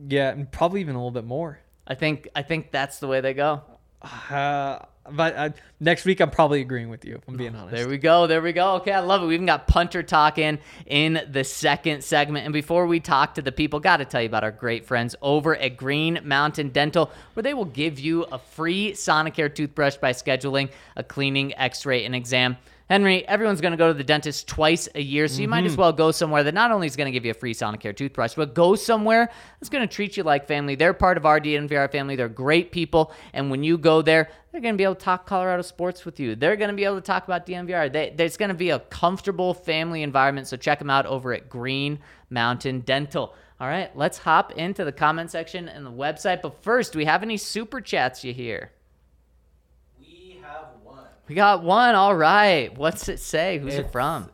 [0.09, 1.59] yeah, and probably even a little bit more.
[1.87, 3.63] I think I think that's the way they go.
[4.03, 4.79] Uh,
[5.11, 7.17] but uh, next week, I'm probably agreeing with you.
[7.17, 7.75] If I'm being honest.
[7.75, 8.27] There we go.
[8.29, 8.75] There we go.
[8.77, 9.27] Okay, I love it.
[9.27, 12.45] We even got punter talking in the second segment.
[12.45, 15.17] And before we talk to the people, got to tell you about our great friends
[15.21, 20.13] over at Green Mountain Dental, where they will give you a free Sonicare toothbrush by
[20.13, 22.57] scheduling a cleaning, X-ray, and exam.
[22.93, 25.73] Henry, everyone's going to go to the dentist twice a year, so you might as
[25.73, 25.81] mm-hmm.
[25.81, 28.35] well go somewhere that not only is going to give you a free Sonicare toothbrush,
[28.35, 30.75] but go somewhere that's going to treat you like family.
[30.75, 32.17] They're part of our DNVR family.
[32.17, 35.25] They're great people, and when you go there, they're going to be able to talk
[35.25, 36.37] Colorado sports with you.
[36.37, 37.91] They're going to be able to talk about DNVR.
[37.91, 41.49] They, there's going to be a comfortable family environment, so check them out over at
[41.49, 43.35] Green Mountain Dental.
[43.59, 46.43] All right, let's hop into the comment section and the website.
[46.43, 48.71] But first, do we have any super chats you hear?
[51.29, 51.63] We have one.
[51.63, 51.95] We got one.
[51.95, 52.77] All right.
[52.77, 53.59] What's it say?
[53.59, 54.31] Who's it It's- from?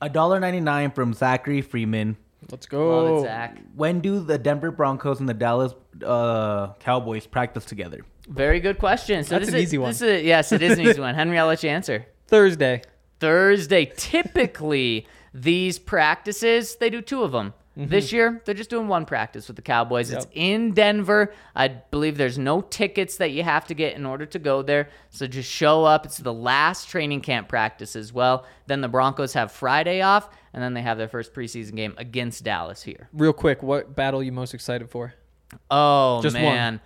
[0.00, 2.16] A dollar ninety nine from Zachary Freeman.
[2.50, 3.18] Let's Love go.
[3.18, 3.58] it, Zach.
[3.76, 5.74] When do the Denver Broncos and the Dallas
[6.04, 8.00] uh, Cowboys practice together?
[8.28, 9.22] Very good question.
[9.22, 9.90] So That's this an is, easy one.
[9.90, 11.14] This is, yes, it is an easy one.
[11.14, 12.04] Henry, I'll let you answer.
[12.26, 12.82] Thursday.
[13.20, 13.92] Thursday.
[13.96, 17.54] Typically, these practices, they do two of them.
[17.74, 20.10] This year, they're just doing one practice with the Cowboys.
[20.10, 21.32] It's in Denver.
[21.56, 24.90] I believe there's no tickets that you have to get in order to go there.
[25.10, 26.04] So just show up.
[26.04, 28.44] It's the last training camp practice as well.
[28.66, 32.44] Then the Broncos have Friday off, and then they have their first preseason game against
[32.44, 33.08] Dallas here.
[33.12, 35.14] Real quick, what battle are you most excited for?
[35.70, 36.42] Oh, Just one.
[36.44, 36.80] man.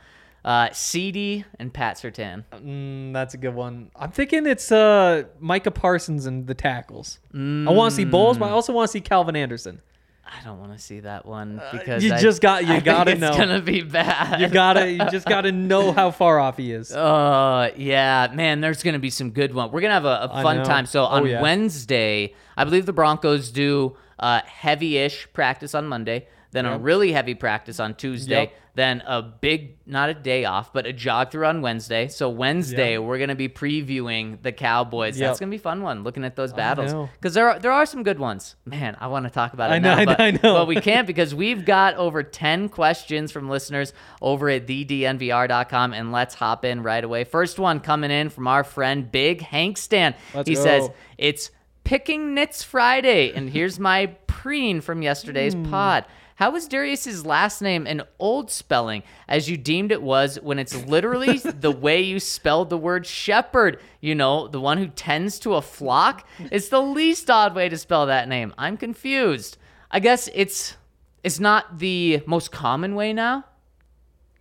[0.45, 2.45] Uh, CD and Pat Surtain.
[2.53, 3.91] Mm, that's a good one.
[3.97, 7.18] I'm thinking it's uh, Micah Parsons and the tackles.
[7.34, 7.39] I
[7.72, 9.80] want to see Bolles, but I also want to see Calvin Anderson.
[10.27, 12.81] I don't want to see that one because Uh, you I- just got- you I
[12.81, 14.41] gotta know it's gonna be bad.
[14.41, 16.91] You gotta, you just gotta know how far off he is.
[16.93, 19.70] Uh, yeah, man, there's gonna be some good one.
[19.70, 20.87] We're gonna have a fun time.
[20.87, 21.41] So Oh, on yeah.
[21.41, 26.27] Wednesday, I believe the Broncos do uh, heavy-ish practice on Monday,
[26.57, 28.53] then a really heavy practice on Tuesday, Yep.
[28.75, 32.09] then a big, not a day off, but a jog through on Wednesday.
[32.09, 33.03] So Wednesday, Yep.
[33.03, 35.19] we're gonna be previewing the Cowboys.
[35.19, 35.29] Yep.
[35.29, 37.87] That's gonna be a fun one, looking at those battles because there are there are
[37.87, 38.57] some good ones.
[38.65, 40.55] Man, I want to talk about it I know, now, I know, but, I know.
[40.55, 43.93] but we can't because we've got over 10 questions from listeners
[44.23, 47.25] over at thednvr.com and let's hop in right away.
[47.25, 50.15] First one coming in from our friend Big Hank Stan.
[50.35, 50.63] Let's he go.
[50.63, 51.51] says, It's
[51.85, 53.33] Picking Nits Friday.
[53.35, 55.71] And here's my preen from yesterday's Hmm.
[55.71, 56.05] pod.
[56.37, 60.74] How is Darius's last name an old spelling as you deemed it was when it's
[60.87, 63.80] literally the way you spelled the word shepherd?
[64.01, 66.26] You know, the one who tends to a flock?
[66.53, 68.55] It's the least odd way to spell that name.
[68.59, 69.57] I'm confused.
[69.91, 70.76] I guess it's
[71.24, 73.45] it's not the most common way now.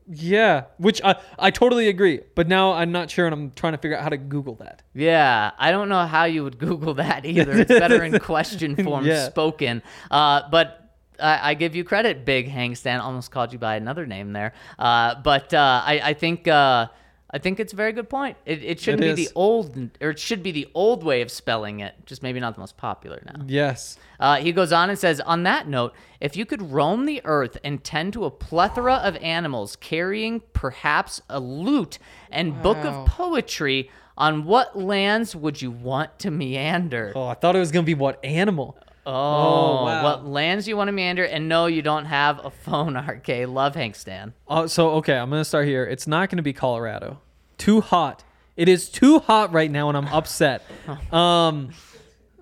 [0.08, 2.20] Yeah, which I, I totally agree.
[2.36, 4.84] But now I'm not sure, and I'm trying to figure out how to Google that.
[4.94, 7.54] Yeah, I don't know how you would Google that either.
[7.54, 9.30] It's better in question form Yeah.
[9.30, 9.82] spoken.
[10.12, 10.85] Uh, but
[11.20, 13.00] I, I give you credit, Big Hang Stan.
[13.00, 14.54] Almost called you by another name there.
[14.78, 16.88] Uh, but uh, I, I think uh,
[17.32, 18.38] I think it's a very good point.
[18.46, 19.28] It, it shouldn't It be is.
[19.30, 21.94] the old, or it should be the old way of spelling it.
[22.06, 23.44] Just maybe not the most popular now.
[23.46, 23.98] Yes.
[24.20, 27.58] Uh, he goes on and says, on that note, if you could roam the earth
[27.64, 32.00] and tend to a plethora of animals carrying perhaps a lute
[32.32, 37.12] and book of poetry, on what lands would you want to meander?
[37.16, 38.78] Oh, I thought it was gonna be what animal?
[39.08, 40.04] Oh, wow.
[40.04, 41.24] what lands you want to meander?
[41.24, 43.48] And no, you don't have a phone, RK.
[43.48, 44.34] Love Hank Stan.
[44.48, 45.84] Uh, so okay, I'm gonna start here.
[45.86, 47.20] It's not gonna be Colorado.
[47.58, 48.24] Too hot.
[48.58, 50.64] It is too hot right now, and I'm upset.
[51.14, 51.72] Um,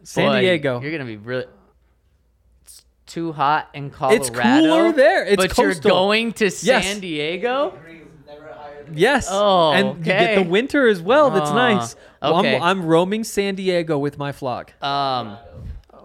[0.04, 0.80] San Boy, Diego.
[0.82, 1.46] You're gonna be really.
[2.64, 4.22] It's too hot in Colorado.
[4.22, 5.26] It's cooler there.
[5.26, 5.64] It's but coastal.
[5.64, 7.00] you're going to San Yes.
[7.00, 7.80] Diego.
[8.94, 9.28] Yes.
[9.32, 11.30] Oh, and you get the winter as well.
[11.32, 11.96] That's Oh, nice.
[12.22, 12.58] Well, okay.
[12.58, 14.74] I'm, I'm roaming San Diego with my flock.
[14.84, 15.38] Um,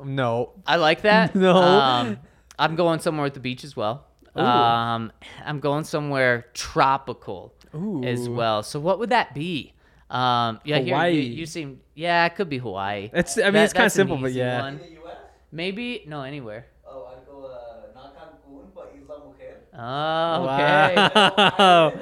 [0.04, 0.52] no.
[0.66, 1.34] I like that.
[1.34, 1.56] No.
[1.56, 2.18] Um,
[2.58, 4.04] I'm going somewhere with the beach as well.
[4.34, 5.10] Um,
[5.44, 8.02] I'm going somewhere tropical Ooh.
[8.04, 8.62] as well.
[8.62, 9.74] So what would that be?
[10.10, 11.20] Um, yeah, here, you, Hawaii.
[11.20, 13.04] you seem yeah, it could be Hawaii.
[13.12, 14.60] It's- I mean, That- it's kinda simple, but yeah.
[14.62, 14.80] one.
[15.52, 16.66] Maybe no anywhere.
[16.86, 19.56] Oh, I'd go uh, not Cancun, but Isla Mujer.
[19.74, 20.94] Oh, okay.
[21.58, 21.92] Wow.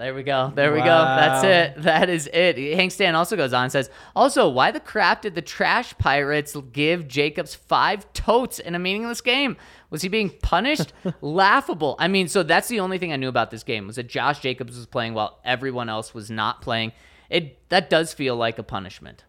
[0.00, 0.50] There we go.
[0.54, 0.84] There we go.
[0.86, 1.82] That's it.
[1.82, 2.56] That is it.
[2.74, 6.56] Hank Stan also goes on and says, also, why the crap did the trash pirates
[6.72, 9.58] give Jacobs five totes in a meaningless game?
[9.90, 10.94] Was he being punished?
[11.20, 11.96] Laughable.
[11.98, 14.40] I mean, so that's the only thing I knew about this game was that Josh
[14.40, 16.92] Jacobs was playing while everyone else was not playing.
[17.28, 19.24] It that does feel like a punishment.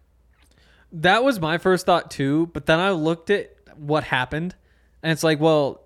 [0.94, 4.56] That was my first thought too, but then I looked at what happened,
[5.04, 5.81] and it's like, well,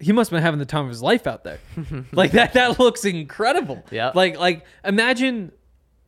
[0.00, 1.60] he must have been having the time of his life out there.
[2.12, 3.84] like that that looks incredible.
[3.90, 4.12] Yeah.
[4.14, 5.52] Like like imagine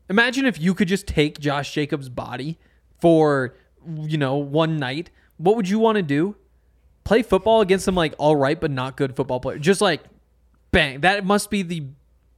[0.09, 2.59] imagine if you could just take Josh Jacobs' body
[3.01, 3.55] for
[3.87, 5.11] you know, one night.
[5.37, 6.37] What would you want to do?
[7.05, 9.59] Play football against some like all right but not good football player.
[9.59, 10.03] Just like
[10.71, 11.01] bang.
[11.01, 11.87] That must be the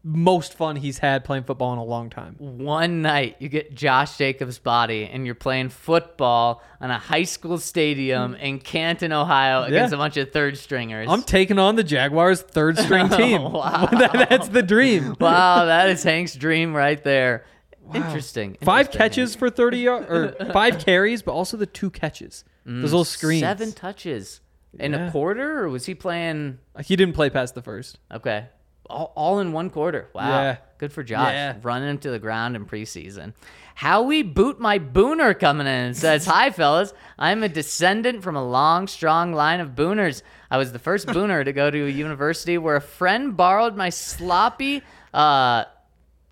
[0.06, 2.36] most fun he's had playing football in a long time.
[2.38, 7.56] One night you get Josh Jacobs' body and you're playing football on a high school
[7.56, 9.96] stadium in Canton, Ohio against Yeah.
[9.96, 11.08] a bunch of third stringers.
[11.10, 13.42] I'm taking on the Jaguars' third string team.
[13.50, 13.86] Wow.
[13.92, 15.16] That- That's the dream.
[15.18, 17.46] wow, that is Hank's dream right there.
[17.94, 18.56] Interesting.
[18.62, 22.44] Five Interesting, catches for 30 yards, or five carries, but also the two catches.
[22.66, 23.42] Mm, Those little screens.
[23.42, 24.40] Seven touches
[24.78, 26.58] in a quarter, or was he playing?
[26.84, 27.98] He didn't play past the first.
[28.12, 28.46] Okay,
[28.90, 30.08] all, all in one quarter.
[30.14, 30.56] Wow, Yeah.
[30.78, 31.32] good for Josh.
[31.32, 31.56] Yeah.
[31.62, 33.32] Running him to the ground in preseason.
[33.76, 38.44] Howie boot my booner coming in and says, "Hi fellas, I'm a descendant from a
[38.48, 40.22] long, strong line of booners.
[40.50, 43.88] I was the first booner to go to a university where a friend borrowed my
[43.90, 44.82] sloppy."
[45.12, 45.64] Uh,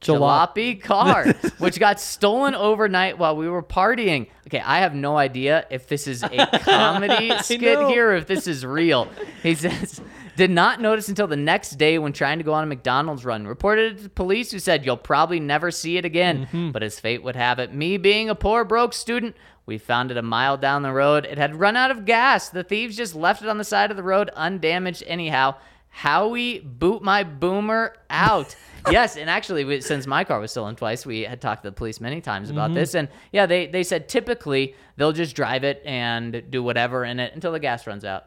[0.01, 1.27] jalopy car,
[1.59, 4.27] which got stolen overnight while we were partying.
[4.49, 6.29] Okay, I have no idea if this is a
[6.65, 7.89] comedy skit know.
[7.89, 9.09] here or if this is real.
[9.43, 10.01] He says,
[10.37, 13.47] did not notice until the next day when trying to go on a McDonald's run.
[13.47, 16.47] Reported it to police who said, you'll probably never see it again.
[16.47, 16.71] Mm-hmm.
[16.71, 20.17] But as fate would have it, me being a poor, broke student, we found it
[20.17, 21.25] a mile down the road.
[21.25, 22.49] It had run out of gas.
[22.49, 25.55] The thieves just left it on the side of the road undamaged anyhow.
[25.91, 28.57] Howie boot my boomer out.
[28.91, 31.75] yes, and actually, we, since my car was stolen twice, we had talked to the
[31.77, 32.75] police many times about Mm-hmm.
[32.75, 32.95] this.
[32.95, 37.35] And yeah, they, they said typically they'll just drive it and do whatever in it
[37.35, 38.25] until the gas runs out.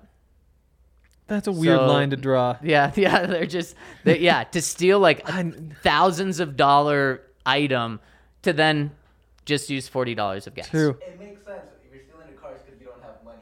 [1.28, 2.58] That's a weird So- line to draw.
[2.62, 5.52] Yeah, yeah, they're just, they, yeah, to steal like a
[5.84, 8.00] thousands of dollar item
[8.44, 8.92] to then
[9.46, 10.70] just use $40 of gas.
[10.70, 10.98] True.
[11.06, 13.40] It makes sense if you're stealing the cars because you don't have money.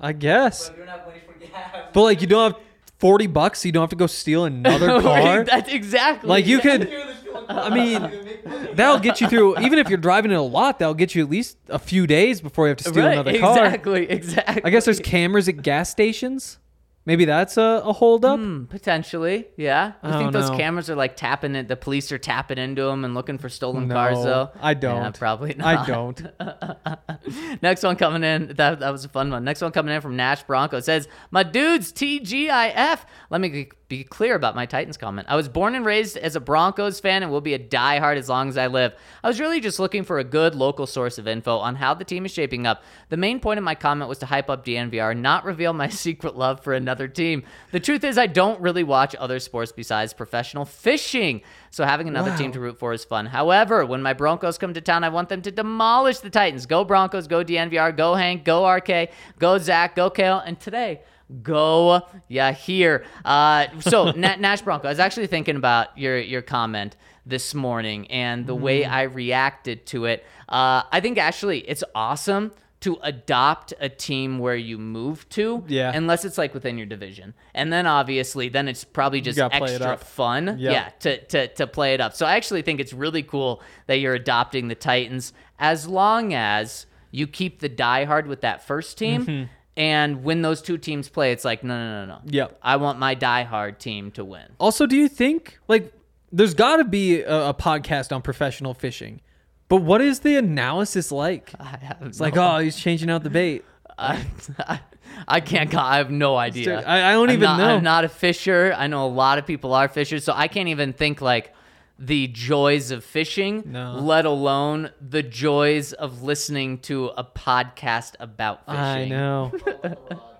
[0.00, 0.68] I guess.
[0.68, 1.88] But you don't have money for gas.
[1.92, 2.60] But like, you don't have
[2.98, 5.44] 40 bucks, so you don't have to go steal another car.
[5.44, 6.28] That's exactly.
[6.28, 6.88] like, you could.
[6.90, 9.58] You're the stealing I mean, that'll get you through.
[9.60, 12.40] Even if you're driving it a lot, that'll get you at least a few days
[12.40, 13.52] before you have to steal right, another car.
[13.66, 14.62] exactly, exactly.
[14.64, 16.58] I guess there's cameras at gas stations.
[17.06, 18.38] Maybe that's a, a holdup.
[18.38, 19.92] Hmm, potentially, yeah.
[20.04, 20.58] You I think those know.
[20.58, 21.66] cameras are like tapping it?
[21.66, 24.50] The police are tapping into them and looking for stolen No, cars, though.
[24.60, 25.18] I don't.
[25.18, 25.66] probably not.
[25.66, 27.62] I don't.
[27.62, 28.48] Next one coming in.
[28.56, 29.42] That, that was a fun one.
[29.42, 33.00] Next one coming in from Nash Bronco says, My dudes, TGIF.
[33.30, 35.26] Let me be- clear about my Titans comment.
[35.30, 38.28] I was born and raised as a Broncos fan and will be a diehard as
[38.28, 38.92] long as I live.
[39.24, 42.04] I was really just looking for a good local source of info on how the
[42.04, 42.82] team is shaping up.
[43.08, 46.36] The main point of my comment was to hype up DNVR, not reveal my secret
[46.36, 47.44] love for another team.
[47.72, 51.42] The truth is, I don't really watch other sports besides professional fishing.
[51.70, 53.26] So having another team to root for is fun.
[53.26, 56.66] However, when my Broncos come to town, I want them to demolish the Titans.
[56.66, 61.00] Go Broncos, go DNVR, go Hank, go RK, go Zach, go Kale, and today,
[61.42, 63.04] go yeah here.
[63.24, 68.10] Uh, so Na- Nash Bronco, I was actually thinking about your your comment this morning
[68.10, 68.92] and the way Mm-hmm.
[68.94, 70.24] I reacted to it.
[70.48, 75.90] Uh, I think actually it's awesome to adopt a team where you move to, Yeah.
[75.92, 79.74] unless it's like within your division, and then obviously then it's probably just gotta play
[79.74, 80.72] it extra fun, Yep.
[80.72, 82.14] yeah, to, to to play it up.
[82.14, 86.86] So I actually think it's really cool that you're adopting the Titans as long as
[87.10, 89.26] you keep the diehard with that first team.
[89.26, 89.44] Mm-hmm.
[89.78, 92.20] And when those two teams play, it's like, no, no, no, no.
[92.26, 92.58] Yep.
[92.62, 94.42] I want my diehard team to win.
[94.58, 95.92] Also, do you think like
[96.32, 99.20] there's got to be a, a podcast on professional fishing,
[99.68, 101.52] but what is the analysis like?
[101.60, 103.64] I have It's like, oh, he's changing out the bait.
[103.98, 104.24] I,
[105.28, 105.72] I can't.
[105.74, 106.80] I have no idea.
[106.84, 107.76] I- I don't I'm even not- know.
[107.76, 108.74] I'm not a fisher.
[108.76, 111.54] I know a lot of people are fishers, so I can't even think like
[111.98, 113.94] the joys of fishing, No.
[114.00, 118.78] let alone the joys of listening to a podcast about fishing.
[118.78, 119.52] I know.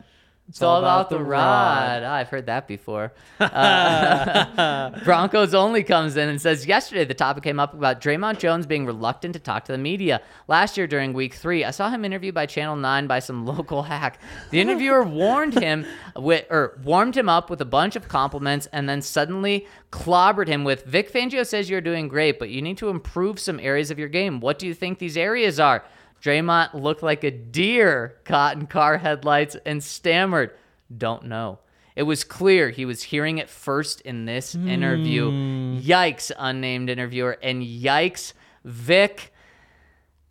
[0.49, 2.03] It's all about the rod.
[2.05, 3.13] Ah, I've heard that before.
[3.41, 8.67] Uh, Broncos only comes in and says yesterday the topic came up about Dre'Mont Jones
[8.67, 10.21] being reluctant to talk to the media.
[10.49, 13.85] Last year during Week Three, I saw him interviewed by Channel Nine by some local
[13.85, 14.21] hack.
[14.51, 15.87] The interviewer warned him
[16.17, 20.65] with or warmed him up with a bunch of compliments, and then suddenly clobbered him
[20.65, 23.99] with Vic Fangio says you're doing great, but you need to improve some areas of
[23.99, 24.41] your game.
[24.41, 25.85] What do you think these areas are?
[26.23, 30.53] Dre'Mont looked like a deer caught in car headlights and stammered,
[30.97, 31.61] Don't know.
[31.99, 35.31] It was clear he was hearing it first in this interview.
[35.31, 35.79] Hmm.
[35.79, 37.37] Yikes, unnamed interviewer.
[37.43, 39.33] And yikes, Vic.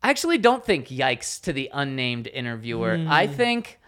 [0.02, 2.96] I actually don't think yikes to the unnamed interviewer.
[2.96, 3.10] Hmm.
[3.10, 3.80] I think,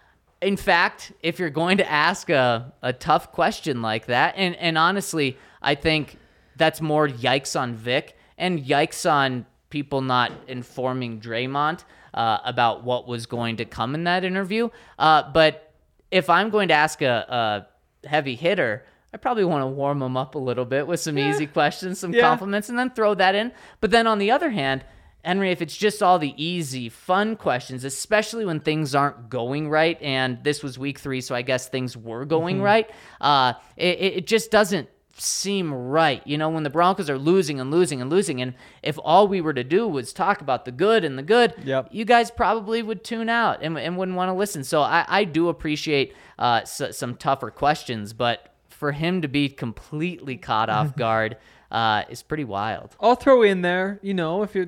[0.41, 4.78] in fact, if you're going to ask a, a tough question like that, and, and
[4.78, 6.18] honestly, I think
[6.58, 13.07] that's more yikes on Vic and yikes on people not informing Dre'Mont uh, about what
[13.07, 14.70] was going to come in that interview.
[14.97, 15.74] Uh, but
[16.11, 17.67] if I'm going to ask a,
[18.03, 21.17] a heavy hitter, I probably want to warm him up a little bit with some
[21.17, 22.22] easy questions, some Yeah.
[22.22, 23.51] compliments, and then throw that in.
[23.82, 24.84] But then on the other hand,
[25.24, 30.01] Henry, if it's just all the easy, fun questions, especially when things aren't going right,
[30.01, 32.63] and this was week three, so I guess things were going Mm-hmm.
[32.65, 32.89] right,
[33.20, 34.88] uh, it it just doesn't
[35.22, 36.22] seem right.
[36.26, 38.53] You know, when the Broncos are losing and losing and losing, and
[38.84, 41.89] if all we were to do was talk about the good and the good, Yep.
[41.91, 44.63] you guys probably would tune out and, and wouldn't want to listen.
[44.63, 49.49] So I, I do appreciate uh, s- some tougher questions, but for him to be
[49.49, 51.38] completely caught off guard
[51.72, 52.95] uh, is pretty wild.
[52.99, 54.67] I'll throw in there, you know, if you're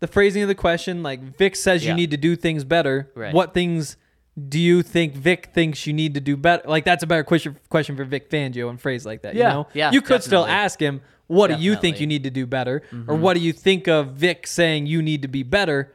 [0.00, 3.10] the phrasing of the question, like Vic says you need to do things better.
[3.16, 3.34] Right.
[3.34, 3.96] What things
[4.38, 6.62] do you think Vic thinks you need to do better?
[6.68, 9.34] Like that's a better question question for Vic Fangio and phrase like that.
[9.34, 9.48] Yeah.
[9.48, 12.00] You know, Yeah, you could still ask him, what do you think Mm-hmm.
[12.02, 15.22] you need to do better, or what do you think of Vic saying you need
[15.22, 15.92] to be better?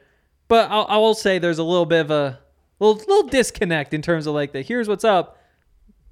[0.48, 2.40] But I'll, I will say there's a little bit of a
[2.80, 5.38] little little disconnect in terms of like the here's what's up.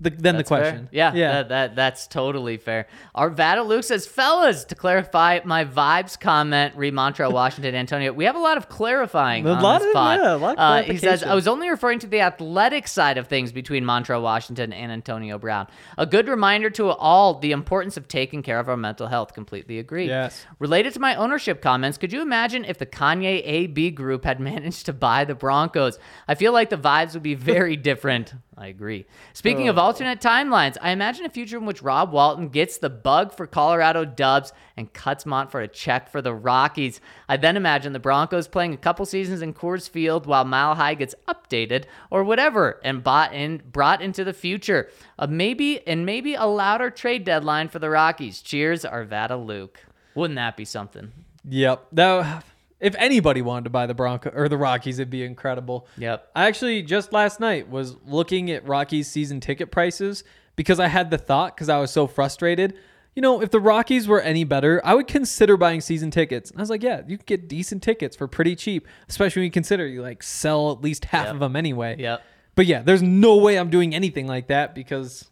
[0.01, 0.63] The, then That's the fair.
[0.63, 0.89] question.
[0.91, 1.31] Yeah, yeah.
[1.43, 2.87] That, that that's totally fair.
[3.15, 8.11] Arvada Luke says, fellas, to clarify my vibes comment, read Montrell, Washington, Antonio.
[8.11, 10.19] We have a lot of clarifying A on this this of- pod.
[10.19, 11.21] yeah, a lot of Uh, he says.
[11.23, 15.37] I was only referring to the athletic side of things between Montrell, Washington, and Antonio
[15.37, 15.67] Brown.
[15.99, 19.35] A good reminder to all the importance of taking care of our mental health.
[19.35, 20.07] Completely agree.
[20.07, 20.45] Yes.
[20.57, 24.87] Related to my ownership comments, could you imagine if the Kanye AB group had managed
[24.87, 25.99] to buy the Broncos?
[26.27, 28.33] I feel like the vibes would be very different.
[28.61, 29.07] I agree.
[29.33, 33.33] Speaking of alternate timelines, I imagine a future in which Rob Walton gets the bug
[33.33, 37.01] for Colorado Dubs and cuts Montfort a check for the Rockies.
[37.27, 40.93] I then imagine the Broncos playing a couple seasons in Coors Field while Mile High
[40.93, 44.91] gets updated or whatever and bought in brought into the future.
[45.17, 48.43] Uh, maybe and maybe a louder trade deadline for the Rockies.
[48.43, 49.79] Cheers, Arvada Luke.
[50.13, 51.11] Wouldn't that be something?
[51.49, 51.87] Yep.
[51.93, 52.43] That
[52.81, 55.87] if anybody wanted to buy the Bronco or the Rockies, it'd be incredible.
[55.97, 56.29] Yep.
[56.35, 60.23] I actually just last night was looking at Rockies season ticket prices
[60.55, 62.75] because I had the thought because I was so frustrated.
[63.15, 66.49] You know, if the Rockies were any better, I would consider buying season tickets.
[66.49, 69.45] And I was like, yeah, you can get decent tickets for pretty cheap, especially when
[69.45, 71.33] you consider you like sell at least half Yep.
[71.35, 71.97] of them anyway.
[71.99, 72.21] Yep.
[72.55, 75.29] But yeah, there's no way I'm doing anything like that because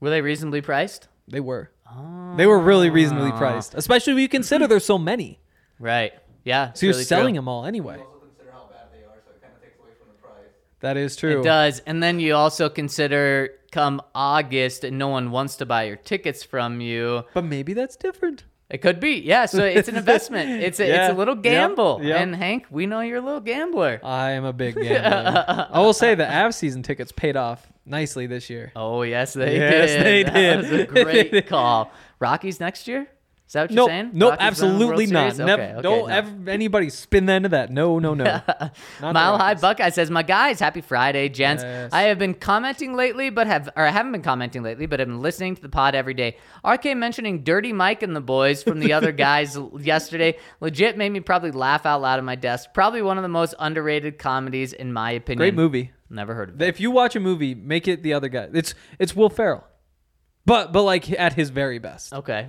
[0.00, 1.08] Were they reasonably priced?
[1.26, 1.70] they were.
[2.36, 3.38] They were really reasonably Ah.
[3.38, 5.40] priced, especially when you consider there's so many.
[5.80, 6.12] Right.
[6.48, 6.72] Yeah.
[6.72, 7.98] So you're selling them all anyway.
[10.80, 11.40] That is true.
[11.40, 11.80] It does.
[11.80, 16.42] And then you also consider come August and no one wants to buy your tickets
[16.44, 17.24] from you.
[17.34, 18.44] But maybe that's different.
[18.70, 19.14] It could be.
[19.14, 19.46] Yeah.
[19.46, 20.62] So it's an investment.
[20.62, 22.00] It's a, it's a little gamble.
[22.02, 22.20] Yep.
[22.20, 24.00] And Hank, we know you're a little gambler.
[24.04, 25.66] I am a big gambler.
[25.70, 28.70] I will say the Av season tickets paid off nicely this year.
[28.76, 30.04] Oh, yes, they Yes, did.
[30.06, 30.70] they That did.
[30.70, 31.90] was a great call.
[32.20, 33.08] Rockies next year?
[33.48, 34.10] Is that what you're Nope, saying?
[34.12, 35.32] nope, Rockies absolutely not.
[35.32, 35.38] Series?
[35.38, 36.14] Never, Okay, okay, don't no.
[36.14, 37.70] ever anybody spin that into that.
[37.70, 38.24] No, no, no.
[39.00, 41.62] Mile High Buckeye says, "My guys, happy Friday, gents.
[41.62, 41.90] Yes.
[41.94, 45.06] I have been commenting lately, but have or I haven't been commenting lately, but I've
[45.06, 46.36] been listening to the pod every day.
[46.62, 51.20] RK mentioning Dirty Mike and the boys from the other guys yesterday legit made me
[51.20, 52.74] probably laugh out loud at my desk.
[52.74, 55.38] Probably one of the most underrated comedies in my opinion.
[55.38, 55.92] Great movie.
[56.10, 56.68] Never heard of it.
[56.68, 58.48] If you watch a movie, make it the other guy.
[58.52, 59.64] It's it's Will Ferrell,
[60.44, 62.12] but but like at his very best.
[62.12, 62.48] Okay.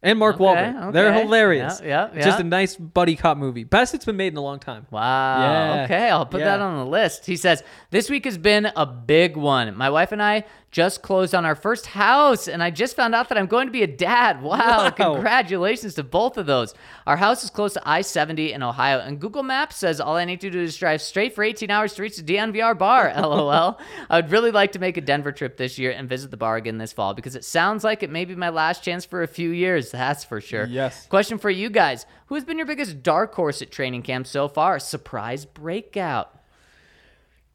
[0.00, 0.92] And Mark Okay, Wahlberg.
[0.92, 1.80] They're hilarious.
[1.82, 3.64] Yeah, yeah, Just a nice buddy cop movie.
[3.64, 4.86] Best it's been made in a long time.
[4.90, 5.40] Wow.
[5.40, 5.84] Yeah.
[5.84, 7.26] Okay, I'll put that on the list.
[7.26, 9.76] He says, This week has been a big one.
[9.76, 13.28] My wife and I just closed on our first house, and I just found out
[13.30, 14.42] that I'm going to be a dad.
[14.48, 14.58] Wow.
[14.58, 14.90] Wow.
[14.90, 16.74] Congratulations to both of those.
[17.06, 20.24] Our house is close to I 70 in Ohio, and Google Maps says all I
[20.24, 23.12] need to do is drive straight for 18 hours to reach the DNVR bar.
[23.16, 23.78] LOL.
[24.08, 26.56] I would really like to make a Denver trip this year and visit the bar
[26.56, 29.28] again this fall because it sounds like it may be my last chance for a
[29.28, 29.90] few years.
[29.90, 30.66] That's for sure.
[30.66, 31.06] Yes.
[31.06, 34.48] Question for you guys Who has been your biggest dark horse at training camp so
[34.48, 34.78] far?
[34.78, 36.37] Surprise breakout.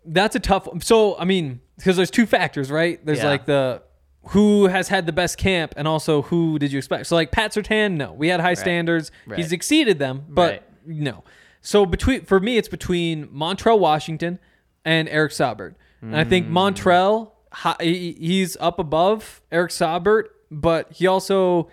[0.05, 0.67] That's a tough.
[0.83, 3.03] So I mean, because there's two factors, right?
[3.05, 3.29] There's Yeah.
[3.29, 3.81] like the
[4.27, 7.07] who has had the best camp, and also who did you expect?
[7.07, 9.11] So like Pat Surtain, no, we had high standards.
[9.27, 9.37] Right.
[9.37, 10.63] He's exceeded them, but Right.
[10.85, 11.23] no.
[11.61, 14.39] So between for me, it's between Montrell Washington
[14.85, 16.51] and Eric Saubert, and I think mm.
[16.51, 21.69] Montrell hi- he- he's up above Eric Saubert, but he also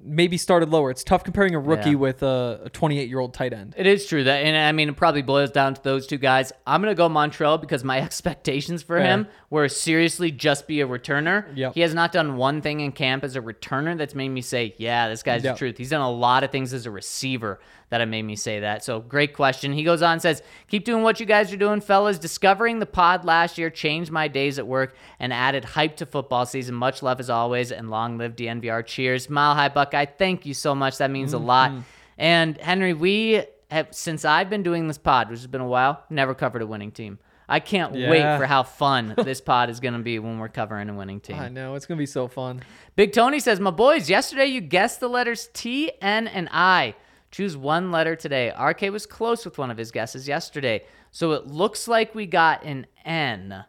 [0.00, 0.90] maybe started lower.
[0.90, 1.96] It's tough comparing a rookie Yeah.
[1.96, 3.74] with a 28 year old tight end.
[3.76, 6.52] It is true that, and I mean, it probably boils down to those two guys.
[6.66, 9.06] I'm gonna go Montrell because my expectations for Fair.
[9.06, 11.46] him were seriously just be a returner.
[11.56, 11.74] Yep.
[11.74, 14.74] He has not done one thing in camp as a returner that's made me say,
[14.78, 15.54] yeah, this guy's Yep.
[15.54, 15.78] the truth.
[15.78, 17.58] He's done a lot of things as a receiver
[17.90, 18.84] that have made me say that.
[18.84, 19.72] So great question.
[19.72, 22.18] He goes on and says, keep doing what you guys are doing, fellas.
[22.18, 26.46] Discovering the pod last year changed my days at work and added hype to football
[26.46, 26.74] season.
[26.74, 28.84] Much love as always, and long live DNVR.
[28.84, 30.06] Cheers, Mile High Buckeye.
[30.06, 30.98] Thank you so much.
[30.98, 31.70] That means a lot.
[31.70, 31.80] Mm-hmm.
[32.18, 36.04] And Henry, we have since I've been doing this pod, which has been a while,
[36.10, 37.18] never covered a winning team.
[37.50, 40.90] I can't wait for how fun this pod is going to be when we're covering
[40.90, 41.38] a winning team.
[41.38, 42.62] I know it's gonna be so fun.
[42.94, 46.94] Big Tony says, My boys, yesterday you guessed the letters T, N, and I.
[47.30, 48.52] Choose one letter today.
[48.58, 50.84] RK was close with one of his guesses yesterday.
[51.10, 53.64] So it looks like we got an N,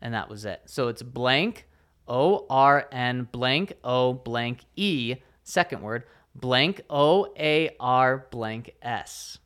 [0.00, 0.62] and that was it.
[0.66, 1.66] So it's blank,
[2.06, 9.38] O R N, blank, O, blank, E, second word, blank, O A R, blank, S.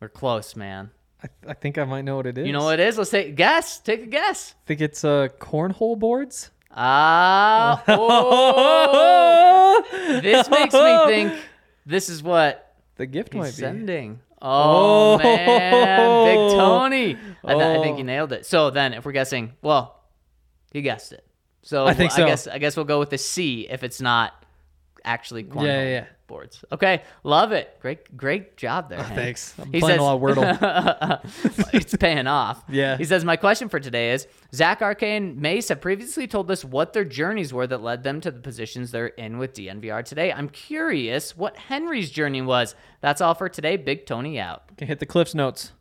[0.00, 0.90] We're close, man.
[1.22, 2.46] I, I think I might know what it is.
[2.46, 2.98] You know what it is?
[2.98, 3.78] Let's take guess.
[3.78, 4.54] Take a guess.
[4.64, 6.50] I think it's uh, cornhole boards.
[6.74, 7.82] Ah,
[8.82, 9.82] oh.
[10.22, 11.32] this makes me think
[11.86, 13.50] this is what The gift might be.
[13.52, 14.20] sending.
[14.40, 15.18] Oh, Oh.
[15.18, 17.16] man, Big Tony!
[17.44, 17.98] I, th- I think Oh.
[17.98, 18.44] you nailed it.
[18.46, 20.00] So then, if we're guessing, well,
[20.72, 21.24] you guessed it.
[21.62, 22.26] So I think I so.
[22.26, 24.32] guess I guess we'll go with the C if it's not
[25.04, 26.04] actually cornhole Yeah, yeah, yeah.
[26.32, 26.64] Boards.
[26.72, 27.76] Okay, love it.
[27.80, 29.02] Great, great job there.
[29.02, 29.14] Hank.
[29.14, 29.54] Thanks.
[29.58, 31.70] I'm He playing says- a lot of Wordle.
[31.74, 32.64] it's paying off.
[32.68, 32.96] Yeah.
[32.96, 36.64] He says, My question for today is Zach Arcane and Mace have previously told us
[36.64, 40.32] what their journeys were that led them to the positions they're in with DNVR today.
[40.32, 42.74] I'm curious what Henry's journey was.
[43.02, 43.76] That's all for today.
[43.76, 44.74] Big Tony out.
[44.78, 45.72] Can hit the Cliffs notes.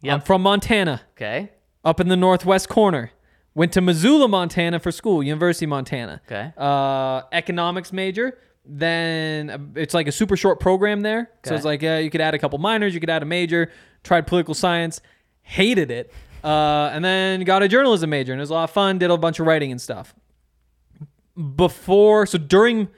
[0.00, 0.14] Yep.
[0.14, 1.50] I'm from Montana, Okay.
[1.84, 3.10] up in the northwest corner.
[3.54, 6.20] Went to Missoula, Montana for school, University of Montana.
[6.26, 6.52] Okay.
[6.56, 8.38] Uh, economics major.
[8.70, 11.30] Then uh, it's like a super short program there.
[11.44, 13.70] So it's like uh, you could add a couple minors, you could add a major.
[14.04, 15.00] Tried political science,
[15.42, 16.12] hated it.
[16.44, 18.98] Uh, and then got a journalism major, and it was a lot of fun.
[18.98, 20.14] Did a bunch of writing and stuff.
[21.56, 22.88] Before, so during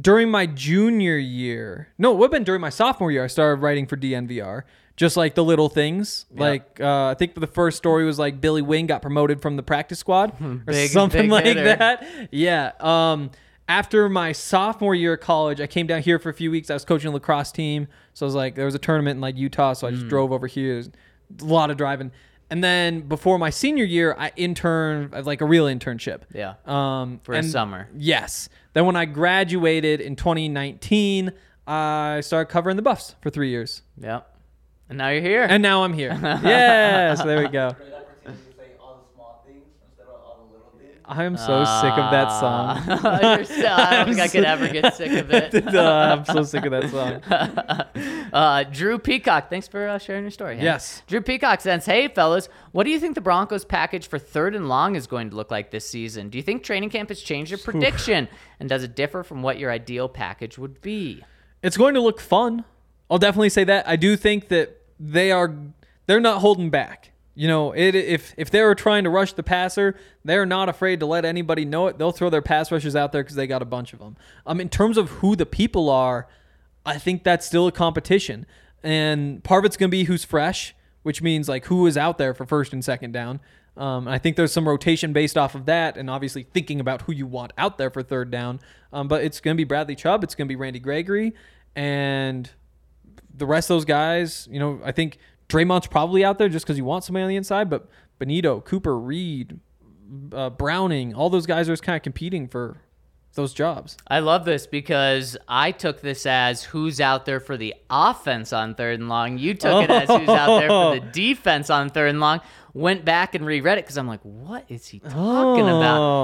[0.00, 3.24] during my junior year, no, it would have been during my sophomore year.
[3.24, 4.62] I started writing for DNVR,
[4.96, 6.26] just like the little things.
[6.30, 9.62] Like uh, I think the first story was like Billy Wing got promoted from the
[9.62, 11.64] practice squad or Big- something big like hitter.
[11.64, 12.28] that.
[12.32, 12.72] Yeah.
[12.80, 13.30] Um,
[13.68, 16.70] after my sophomore year of college, I came down here for a few weeks.
[16.70, 19.20] I was coaching a lacrosse team, so I was like, there was a tournament in
[19.20, 20.76] like Utah, so I just drove over here.
[20.76, 20.90] Was
[21.40, 22.12] a lot of driving.
[22.50, 26.20] And then before my senior year, I interned like a real internship.
[26.32, 26.54] Yeah.
[26.66, 27.88] Um, For a summer.
[27.96, 28.48] Yes.
[28.74, 31.32] Then when I graduated in 2019,
[31.66, 34.30] I started covering the Buffs for three years, Yep.
[34.90, 35.44] And now you're here.
[35.48, 36.10] and now I'm here.
[36.22, 37.70] yes, there we go.
[37.78, 40.46] Great opportunity to say all the small things instead of all
[41.06, 41.40] the little things.
[41.48, 42.84] I am so sick of that song.
[42.88, 43.42] Ah.
[43.44, 45.54] So- I don't think I could ever get sick of it.
[45.74, 48.30] Uh, I'm so sick of that song.
[48.32, 50.54] Uh, Drew Peacock, thanks for uh, sharing your story.
[50.54, 50.64] Hank.
[50.64, 51.02] Yes.
[51.06, 54.68] Drew Peacock says, "Hey fellas, what do you think the Broncos package for third and
[54.68, 56.28] long is going to look like this season?
[56.28, 58.28] Do you think training camp has changed your prediction,
[58.60, 61.22] and does it differ from what your ideal package would be?"
[61.62, 62.64] It's going to look fun.
[63.10, 63.88] I'll definitely say that.
[63.88, 65.54] I do think that they are
[66.06, 67.10] they're not holding back.
[67.34, 71.00] You know, it, if if they were trying to rush the passer, they're not afraid
[71.00, 71.98] to let anybody know it.
[71.98, 74.16] They'll throw their pass rushers out there because they got a bunch of them.
[74.46, 76.28] Um, in terms of who the people are,
[76.86, 78.46] I think that's still a competition,
[78.84, 82.18] and part of it's going to be who's fresh, which means like who is out
[82.18, 83.40] there for first and second down.
[83.76, 87.12] Um, I think there's some rotation based off of that, and obviously thinking about who
[87.12, 88.60] you want out there for third down.
[88.92, 91.34] Um, but it's going to be Bradley Chubb, it's going to be Randy Gregory,
[91.74, 92.48] and
[93.36, 94.46] the rest of those guys.
[94.48, 95.18] You know, I think
[95.48, 97.88] Dre'Mont's probably out there just because you want somebody on the inside, but
[98.20, 99.60] Bonitto, Cooper, Reed,
[100.32, 102.78] uh, Browning, all those guys are just kind of competing for
[103.34, 103.96] those jobs.
[104.08, 108.74] I love this because I took this as who's out there for the offense on
[108.74, 109.38] third and long.
[109.38, 112.40] You took it as who's out there for the defense on third and long.
[112.76, 115.76] Went back and reread it because I'm like, what is he talking Oh.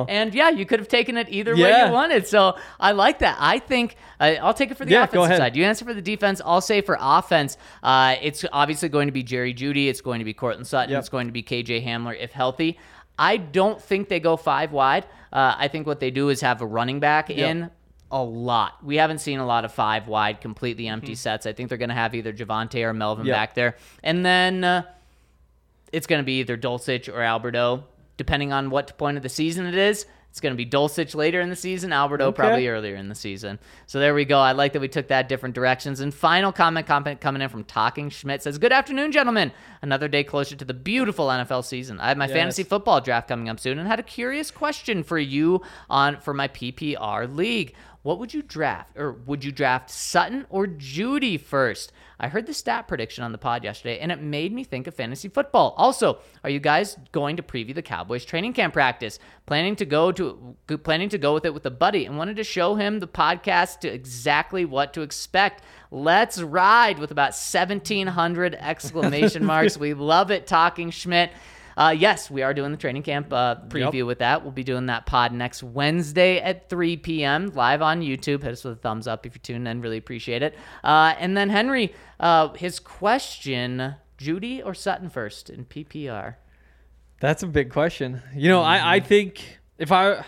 [0.03, 0.11] about?
[0.11, 2.27] And yeah, you could have taken it either way you wanted.
[2.27, 3.37] So I like that.
[3.39, 5.55] I think uh, I'll take it for the Yeah, offensive side.
[5.55, 6.41] You answer for the defense.
[6.45, 9.87] I'll say for offense, uh, it's obviously going to be Jerry Jeudy.
[9.89, 10.91] It's going to be Courtland Sutton.
[10.91, 10.99] Yep.
[10.99, 12.79] It's going to be KJ Hamler if healthy.
[13.17, 15.05] I don't think they go five wide.
[15.33, 17.71] Uh, I think what they do is have a running back in
[18.11, 18.85] a lot.
[18.85, 21.47] We haven't seen a lot of five wide, completely empty sets.
[21.47, 23.37] I think they're going to have either Javonte or Melvin Yep.
[23.37, 23.77] back there.
[24.03, 24.83] And then uh,
[25.93, 27.85] it's going to be either Dulcich or Alberto,
[28.17, 30.07] depending on what point of the season it is.
[30.31, 32.37] It's going to be Dulcich later in the season, Alberto Okay.
[32.37, 33.59] probably earlier in the season.
[33.89, 34.39] So there we go.
[34.39, 35.99] I like that we took that different directions.
[35.99, 39.51] And final comment, comment coming in from Talking Schmidt says, "Good afternoon, gentlemen.
[39.83, 41.99] Another day closer to the beautiful NFL season.
[41.99, 42.35] I have my Yes.
[42.35, 46.33] fantasy football draft coming up soon, and had a curious question for you on for
[46.33, 47.75] my PPR league.
[48.03, 51.93] What would you draft, or would you draft Sutton or Jeudy first?
[52.19, 54.95] I heard the stat prediction on the pod yesterday, and it made me think of
[54.95, 55.75] fantasy football.
[55.77, 59.19] Also, are you guys going to preview the Cowboys training camp practice?
[59.45, 62.45] Planning to go to planning to go with it with a buddy, and wanted to
[62.45, 65.63] show him the podcast to exactly what to expect.
[65.91, 69.77] Let's ride with about 1,700 exclamation marks.
[69.77, 71.33] we love it, talking Schmidt.
[71.81, 74.07] Uh, yes, we are doing the training camp uh, preview Yep.
[74.07, 74.43] with that.
[74.43, 77.51] We'll be doing that pod next Wednesday at 3 p.m.
[77.55, 78.43] live on YouTube.
[78.43, 79.81] Hit us with a thumbs up if you're tuning in.
[79.81, 80.55] Really appreciate it.
[80.85, 86.35] Uh, and then Henry, uh, his question: Jeudy or Sutton first in PPR?
[87.19, 88.21] That's a big question.
[88.35, 90.23] You know, I, I think if I,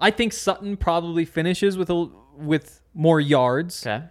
[0.00, 4.04] I think Sutton probably finishes with a with more yards Okay.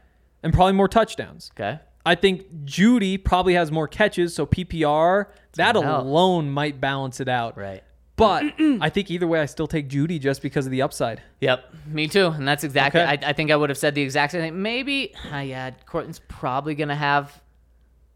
[0.43, 1.51] and probably more touchdowns.
[1.59, 1.79] Okay.
[2.05, 7.57] I think Jeudy probably has more catches, so PPR that alone might balance it out.
[7.57, 7.83] Right.
[8.15, 11.21] But I think either way, I still take Jeudy just because of the upside.
[11.39, 12.27] Yep, me too.
[12.27, 13.01] And that's exactly.
[13.01, 13.09] Okay.
[13.09, 14.61] I, I think I would have said the exact same thing.
[14.61, 17.41] Maybe, uh, yeah, Courtland's probably gonna have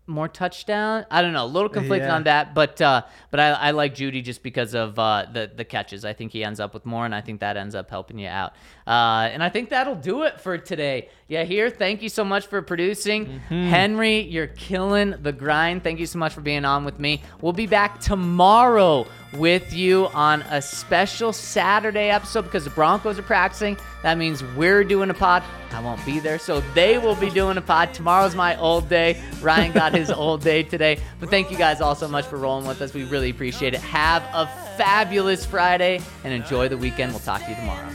[0.05, 1.05] more touchdown.
[1.09, 2.15] I don't know, a little conflicted Yeah.
[2.15, 5.63] on that, but uh, but I, I like Jeudy just because of uh, the the
[5.63, 6.03] catches.
[6.03, 8.27] I think he ends up with more, and I think that ends up helping you
[8.27, 8.53] out.
[8.85, 11.09] Uh, and I think that'll do it for today.
[11.29, 11.69] Yeah, here.
[11.69, 13.67] Thank you so much for producing, Mm-hmm.
[13.69, 14.19] Henry.
[14.21, 15.83] You're killing the grind.
[15.83, 17.21] Thank you so much for being on with me.
[17.41, 19.07] We'll be back tomorrow
[19.37, 23.77] with you on a special Saturday episode because the Broncos are practicing.
[24.03, 25.43] That means we're doing a pod.
[25.71, 27.93] I won't be there, so they will be doing a pod.
[27.93, 29.21] Tomorrow's my old day.
[29.41, 30.99] Ryan got his old day today.
[31.19, 32.93] But thank you guys all so much for rolling with us.
[32.93, 33.81] We really appreciate it.
[33.81, 34.45] Have a
[34.77, 37.11] fabulous Friday and enjoy the weekend.
[37.11, 37.89] We'll talk to you tomorrow.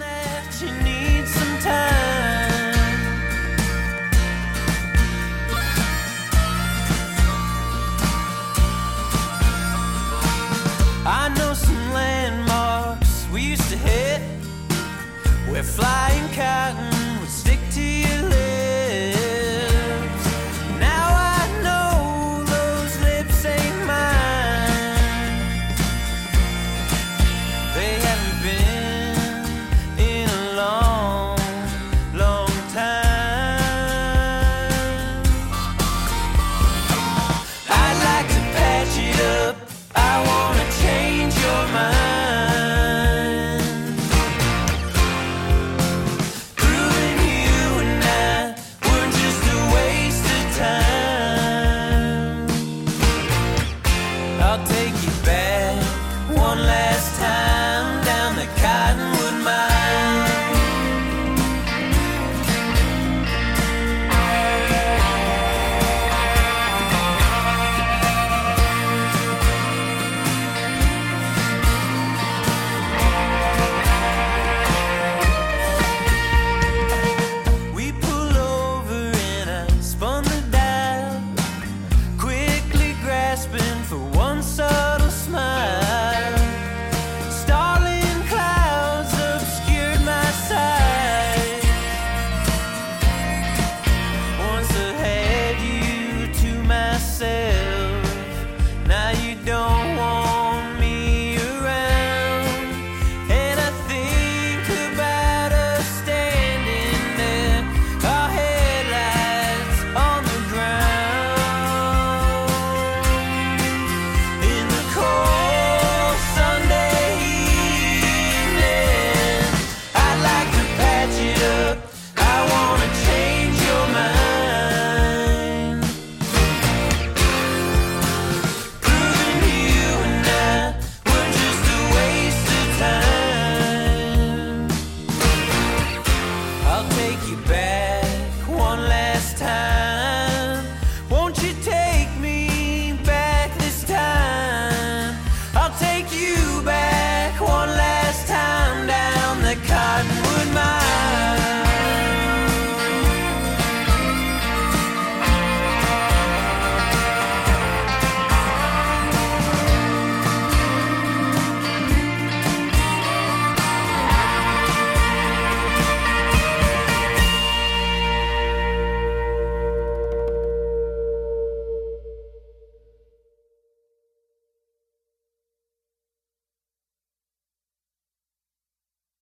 [13.32, 14.20] we used to hit,
[15.50, 17.57] where flying cotton would stick.